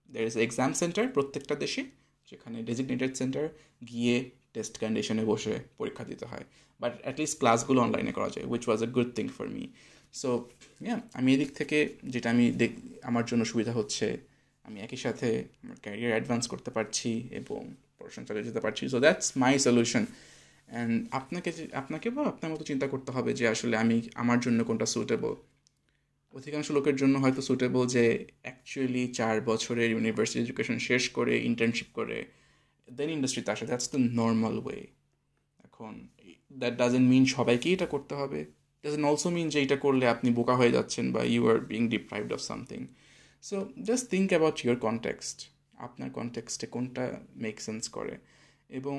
দের 0.09 0.23
ইজ 0.29 0.35
এক্সাম 0.45 0.71
সেন্টার 0.81 1.05
প্রত্যেকটা 1.15 1.55
দেশে, 1.63 1.81
যেখানে 2.29 2.57
ডেজিগনেটেড 2.69 3.11
সেন্টার 3.19 3.45
গিয়ে 3.91 4.15
টেস্ট 4.53 4.73
কন্ডিশনে 4.81 5.23
বসে 5.31 5.53
পরীক্ষা 5.79 6.03
দিতে 6.11 6.25
হয়। 6.31 6.45
বাট 6.81 6.93
অ্যাটলিস্ট 7.05 7.35
ক্লাসগুলো 7.41 7.79
অনলাইনে 7.85 8.13
করা 8.17 8.29
যায় 8.35 8.45
which 8.51 8.63
was 8.67 8.79
a 8.85 8.87
good 8.95 9.09
thing 9.17 9.25
for 9.35 9.47
me 9.55 9.63
so 10.21 10.29
হ্যাঁ 10.85 10.99
আমি 11.17 11.29
এদিক 11.35 11.51
থেকে 11.59 11.77
যেটা 12.13 12.27
আমি 12.35 12.45
দেখ 12.61 12.71
আমার 13.09 13.23
জন্য 13.29 13.41
সুবিধা 13.51 13.73
হচ্ছে, 13.79 14.07
আমি 14.67 14.77
একই 14.85 14.99
সাথে 15.05 15.27
আমার 15.63 15.77
ক্যারিয়ার 15.83 16.13
অ্যাডভান্স 16.15 16.43
করতে 16.51 16.69
পারছি 16.77 17.11
এবং 17.39 17.61
পড়াশোনা 17.97 18.25
চালিয়ে 18.27 18.45
যেতে 18.49 18.61
পারছি। 18.65 18.83
So 18.93 18.97
that's 19.05 19.27
my 19.41 19.53
solution 19.67 20.03
and 20.71 20.93
আপনাকে 21.11 21.51
আপনাকে 21.73 22.07
বা 22.09 22.21
আপনার 22.23 22.49
মতো 22.51 22.63
চিন্তা 22.63 22.87
করতে 22.87 23.09
হবে 23.11 23.31
যে 23.33 23.45
আসলে 23.47 23.75
আমি 23.77 23.95
আমার 24.15 24.39
জন্য 24.39 24.59
কোনটা 24.63 24.85
সুটেবল 24.85 25.33
অধিকাংশ 26.33 26.67
লোকের 26.71 26.95
জন্য 26.95 27.15
হয়তো 27.17 27.41
সুটেবল 27.41 27.83
যে 27.87 28.05
অ্যাকচুয়ালি 28.41 29.03
চার 29.13 29.35
বছরের 29.41 29.89
ইউনিভার্সিটি 29.91 30.39
এডুকেশন 30.39 30.77
শেষ 30.79 31.03
করে 31.09 31.33
ইন্টার্নশিপ 31.49 31.89
করে 31.93 32.17
দেন 32.87 33.09
ইন্ডাস্ট্রিতে 33.09 33.49
আসে। 33.51 33.65
দ্যাটস 33.65 33.87
দ্য 33.91 33.99
নর্মাল 34.21 34.55
ওয়ে 34.59 34.79
এখন 35.63 35.93
দ্যাট 36.51 36.73
ডাজেন্ট 36.77 37.07
মিন 37.09 37.23
সবাইকেই 37.25 37.73
এটা 37.73 37.85
করতে 37.85 38.13
হবে। 38.15 38.39
ডাজেন্ট 38.83 39.05
অলসো 39.05 39.29
মিন 39.29 39.47
যে 39.49 39.59
এটা 39.61 39.75
করলে 39.75 40.05
আপনি 40.07 40.29
বোকা 40.31 40.55
হয়ে 40.55 40.71
যাচ্ছেন 40.71 41.05
বা 41.11 41.21
you 41.23 41.41
are 41.49 41.57
being 41.71 41.81
deprived 41.89 42.31
of 42.33 42.39
something 42.41 42.81
so 43.43 43.55
just 43.83 44.05
think 44.09 44.27
about 44.29 44.57
your 44.65 44.77
context 44.85 45.37
আপনার 45.77 46.09
কনটেক্সটে 46.09 46.65
কোনটা 46.67 47.03
মেক 47.35 47.55
সেন্স 47.61 47.83
করে? 47.89 48.13
এবং 48.69 48.97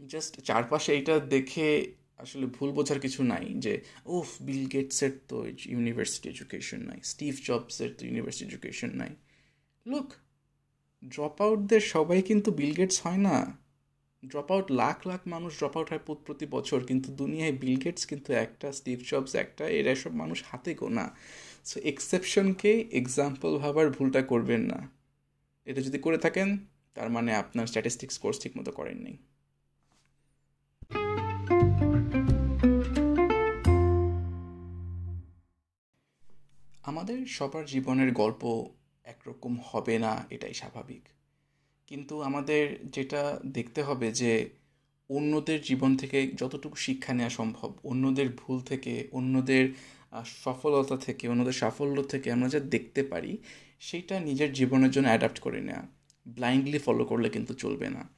জাস্ট 0.00 0.40
চারপাশে 0.40 0.92
এইটা 0.92 1.14
দেখে 1.34 1.68
আসলে 2.18 2.46
ভুল 2.46 2.70
বোঝার 2.70 2.98
কিছু 3.00 3.22
নাই 3.22 3.44
যে 3.64 3.72
ওফ 4.06 4.28
বিল 4.42 4.64
গেটসের 4.66 5.12
তো 5.28 5.36
ইউনিভার্সিটি 5.74 6.28
এডুকেশন 6.28 6.80
নাই 6.80 6.98
স্টিভ 7.02 7.32
জবসের 7.48 7.90
তো 7.98 8.06
ইউনিভার্সিটি 8.06 8.44
এডুকেশন 8.50 8.90
নাই। 9.00 9.12
লুক 9.86 10.08
ড্রপ 11.12 11.36
আউটদের 11.42 11.80
সবাই 11.94 12.22
কিন্তু 12.22 12.48
বিল 12.52 12.72
গেটস 12.74 13.06
হয় 13.06 13.20
না। 13.28 13.36
ড্রপ 14.30 14.50
আউট 14.52 14.66
লাখ 14.72 15.06
লাখ 15.06 15.20
মানুষ 15.26 15.58
ড্রপ 15.58 15.76
আউট 15.76 15.88
হয় 15.90 16.02
প্রতি 16.26 16.46
বছর, 16.46 16.84
কিন্তু 16.84 17.12
দুনিয়ায় 17.12 17.52
বিল 17.52 17.76
গেটস 17.84 18.06
কিন্তু 18.06 18.32
একটা 18.44 18.72
স্টিভ 18.72 18.98
জবস 19.10 19.34
একটা, 19.34 19.64
এরা 19.78 19.94
সব 19.94 20.12
মানুষ 20.12 20.38
হাতে 20.48 20.74
গোনা। 20.74 21.06
সো 21.64 21.80
এক্সেপশনকে 21.80 22.72
এক্সাম্পল 23.00 23.58
ভাবার 23.58 23.86
ভুলটা 23.90 24.22
করবেন 24.22 24.62
না। 24.72 24.78
এটা 25.66 25.80
যদি 25.80 25.98
করে 25.98 26.18
থাকেন, 26.18 26.48
তার 26.94 27.08
মানে 27.10 27.30
আপনার 27.34 27.66
স্ট্যাটিস্টিক্স 27.66 28.18
কোর্স 28.18 28.36
ঠিক 28.40 28.52
মতো 28.58 28.72
করেননি। 28.72 29.14
আমাদের 36.94 37.26
সবার 37.26 37.64
জীবনের 37.64 38.12
গল্প 38.12 38.66
একরকম 39.04 39.56
হবে 39.64 39.98
না, 39.98 40.26
এটাই 40.30 40.54
স্বাভাবিক। 40.54 41.02
কিন্তু 41.86 42.22
আমাদের 42.22 42.90
যেটা 42.90 43.40
দেখতে 43.46 43.82
হবে 43.82 44.12
যে, 44.12 44.50
অন্যদের 45.10 45.62
জীবন 45.62 45.96
থেকে 45.96 46.26
যতটুকু 46.34 46.76
শিক্ষা 46.76 47.14
নেওয়া 47.14 47.30
সম্ভব, 47.30 47.78
অন্যদের 47.84 48.28
ভুল 48.28 48.60
থেকে, 48.60 49.08
অন্যদের 49.12 49.68
সফলতা 50.26 50.96
থেকে, 50.96 51.28
অন্যদের 51.28 51.52
সাফল্য 51.52 52.02
থেকে 52.02 52.32
আমরা 52.32 52.48
যা 52.48 52.60
দেখতে 52.60 53.02
পারি, 53.02 53.38
সেটা 53.80 54.20
নিজের 54.20 54.52
জীবনের 54.52 54.90
জন্য 54.90 55.06
অ্যাডাপ্ট 55.06 55.40
করে 55.40 55.60
নেওয়া। 55.60 55.82
ব্লাইন্ডলি 56.28 56.78
ফলো 56.78 57.04
করলে 57.04 57.28
কিন্তু 57.28 57.54
চলবে 57.54 57.90
না। 57.90 58.08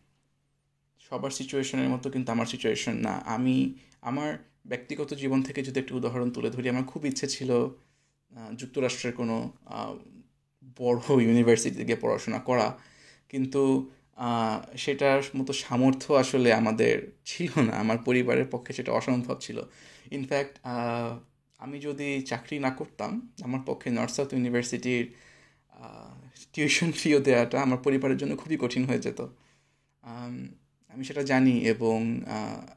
সবার 0.99 1.31
সিচুয়েশনের 1.31 1.89
মতো 1.89 2.11
কিন্তু 2.11 2.33
আমার 2.33 2.47
সিচুয়েশন 2.47 2.95
না। 2.95 3.12
আমি, 3.12 3.75
আমার 4.01 4.39
ব্যক্তিগত 4.67 5.15
জীবন 5.15 5.43
থেকে 5.43 5.62
যদি 5.62 5.81
একটি 5.81 5.95
উদাহরণ 5.95 6.31
তুলে 6.31 6.51
ধরি, 6.51 6.69
আমার 6.69 6.85
খুব 6.85 7.07
ইচ্ছে 7.07 7.29
ছিল 7.29 7.69
যুক্তরাষ্ট্রের 8.59 9.14
কোনো 9.14 9.37
বড় 10.79 11.01
ইউনিভার্সিটিতে 11.22 11.85
গিয়ে 11.85 12.01
পড়াশোনা 12.01 12.38
করা। 12.38 12.68
কিন্তু 13.29 13.62
সেটার 14.77 15.20
মতো 15.37 15.53
সামর্থ্য 15.53 16.09
আসলে 16.22 16.49
আমাদের 16.53 16.94
ছিল 17.25 17.53
না। 17.61 17.72
আমার 17.83 17.99
পরিবারের 17.99 18.46
পক্ষে 18.51 18.72
সেটা 18.72 18.90
অসম্ভব 18.92 19.37
ছিল। 19.40 19.59
ইনফ্যাক্ট 20.11 20.55
আমি 21.59 21.77
যদি 21.81 22.09
চাকরি 22.22 22.57
না 22.59 22.70
করতাম, 22.70 23.12
আমার 23.42 23.61
পক্ষে 23.66 23.88
নর্থ 23.90 24.12
সাউথ 24.12 24.31
ইউনিভার্সিটির 24.33 25.05
টিউশন 26.53 26.90
ফিও 26.92 27.18
দেওয়াটা 27.20 27.57
আমার 27.62 27.79
পরিবারের 27.79 28.16
জন্য 28.16 28.33
খুবই 28.37 28.57
কঠিন 28.61 28.83
হয়ে 28.85 28.99
যেত। 28.99 29.20
আমি 30.92 31.03
সেটা 31.05 31.22
জানি 31.22 31.55
এবং 31.64 31.99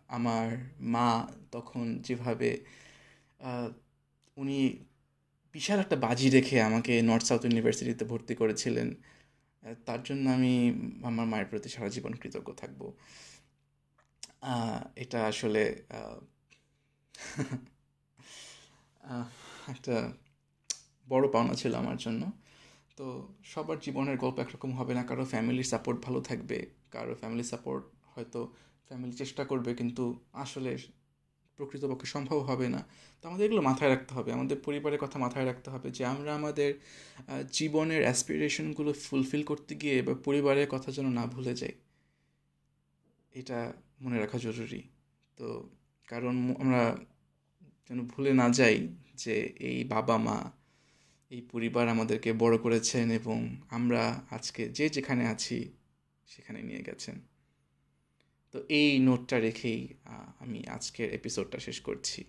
আমার 0.07 0.45
মা 0.93 1.07
তখন 1.51 1.85
যেভাবে 1.97 2.49
উনি 4.37 4.59
বিশাল 5.55 5.77
একটা 5.85 5.97
বাজি 6.05 6.27
রেখে 6.37 6.57
আমাকে 6.69 6.93
নর্থ 7.09 7.25
সাউথ 7.29 7.41
ইউনিভার্সিটিতে 7.47 8.03
ভর্তি 8.11 8.33
করেছিলেন। 8.41 8.87
তার 9.87 10.01
জন্য 10.07 10.25
আমি 10.37 10.53
আমার 11.09 11.25
মায়ের 11.31 11.47
প্রতি 11.51 11.69
সারা 11.75 11.89
জীবন 11.95 12.13
কৃতজ্ঞ 12.21 12.49
থাকব। 12.61 12.81
এটা 15.03 15.19
আসলে 15.31 15.63
একটা 19.73 19.95
বড় 21.07 21.25
পাওনা 21.33 21.53
ছিল 21.61 21.73
আমার 21.83 21.97
জন্য। 22.05 22.21
তো 22.97 23.05
সবার 23.51 23.77
জীবনের 23.85 24.17
গল্প 24.23 24.37
একরকম 24.45 24.71
হবে 24.79 24.93
না, 24.97 25.03
কারও 25.09 25.25
ফ্যামিলির 25.33 25.69
সাপোর্ট 25.73 25.97
ভালো 26.05 26.19
থাকবে, 26.29 26.57
কারও 26.95 27.13
ফ্যামিলি 27.21 27.45
সাপোর্ট 27.53 27.83
হয়তো 28.13 28.39
ফ্যামিলি 28.87 29.13
চেষ্টা 29.21 29.43
করবে, 29.51 29.71
কিন্তু 29.79 30.03
আসলে 30.43 30.71
প্রকৃতপক্ষে 31.59 32.07
সম্ভব 32.15 32.39
হবে 32.49 32.67
না। 32.75 32.81
তো 33.21 33.23
আমাদের 33.29 33.45
এগুলো 33.47 33.61
মাথায় 33.69 33.89
রাখতে 33.93 34.11
হবে। 34.17 34.29
আমাদের 34.37 34.57
পরিবারের 34.65 34.99
কথা 35.03 35.17
মাথায় 35.19 35.45
রাখতে 35.45 35.67
হবে 35.73 35.87
যে, 35.97 36.03
আমরা 36.13 36.31
আমাদের 36.39 36.71
জীবনের 37.51 38.01
অ্যাসপিরেশনগুলো 38.03 38.91
ফুলফিল 39.05 39.43
করতে 39.43 39.73
গিয়ে 39.75 39.97
বা 40.01 40.13
পরিবারের 40.27 40.67
কথা 40.69 40.89
যেন 40.91 41.07
না 41.19 41.23
ভুলে 41.25 41.53
যাই। 41.61 41.73
এটা 43.35 43.59
মনে 44.01 44.17
রাখা 44.19 44.37
জরুরি। 44.37 44.81
তো 45.37 45.47
কারণ 46.07 46.35
আমরা 46.61 46.83
যেন 47.89 47.99
ভুলে 48.11 48.31
না 48.33 48.47
যাই 48.49 48.77
যে, 49.15 49.35
এই 49.69 49.79
বাবা 49.93 50.15
মা, 50.27 50.37
এই 51.31 51.41
পরিবার 51.51 51.85
আমাদেরকে 51.87 52.29
বড় 52.43 52.55
করেছেন 52.57 53.05
এবং 53.11 53.39
আমরা 53.69 54.03
আজকে 54.31 54.61
যে 54.77 54.85
যেখানে 54.95 55.23
আছি 55.33 55.57
সেখানে 56.27 56.59
নিয়ে 56.61 56.83
গেছেন। 56.87 57.15
তো 58.51 58.65
এই 58.69 58.99
নোটটা 58.99 59.39
রেখেই 59.39 59.87
আমি 60.39 60.67
আজকের 60.67 61.13
এপিসোডটা 61.13 61.59
শেষ 61.59 61.81
করছি। 61.81 62.23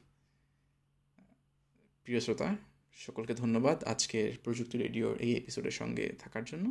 প্রিয় 2.04 2.20
শ্রোতা, 2.20 2.56
সকলকে 2.92 3.34
ধন্যবাদ 3.34 3.84
আজকের 3.84 4.38
প্রযুক্তি 4.44 4.78
রেডিওর 4.78 5.18
এই 5.18 5.32
এপিসোডের 5.36 5.70
সঙ্গে 5.70 6.12
থাকার 6.18 6.44
জন্য। 6.44 6.66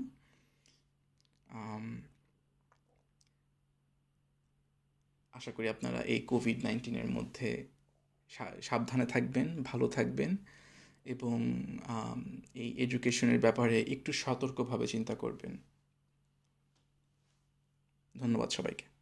আশা 5.31 5.51
করি 5.51 5.69
আপনারা 5.69 6.01
এই 6.01 6.19
কোভিড 6.21 6.63
নাইন্টিনের 6.63 7.09
মধ্যে 7.09 7.67
সাবধানে 8.61 9.05
থাকবেন, 9.05 9.63
ভালো 9.63 9.87
থাকবেন 9.87 10.37
এবং 11.05 11.37
এই 12.53 12.69
এডুকেশনের 12.77 13.39
ব্যাপারে 13.39 13.81
একটু 13.81 14.11
সতর্কভাবে 14.13 14.87
চিন্তা 14.87 15.15
করবেন। 15.15 15.57
ধন্যবাদ 18.17 18.49
সবাইকে। 18.49 18.98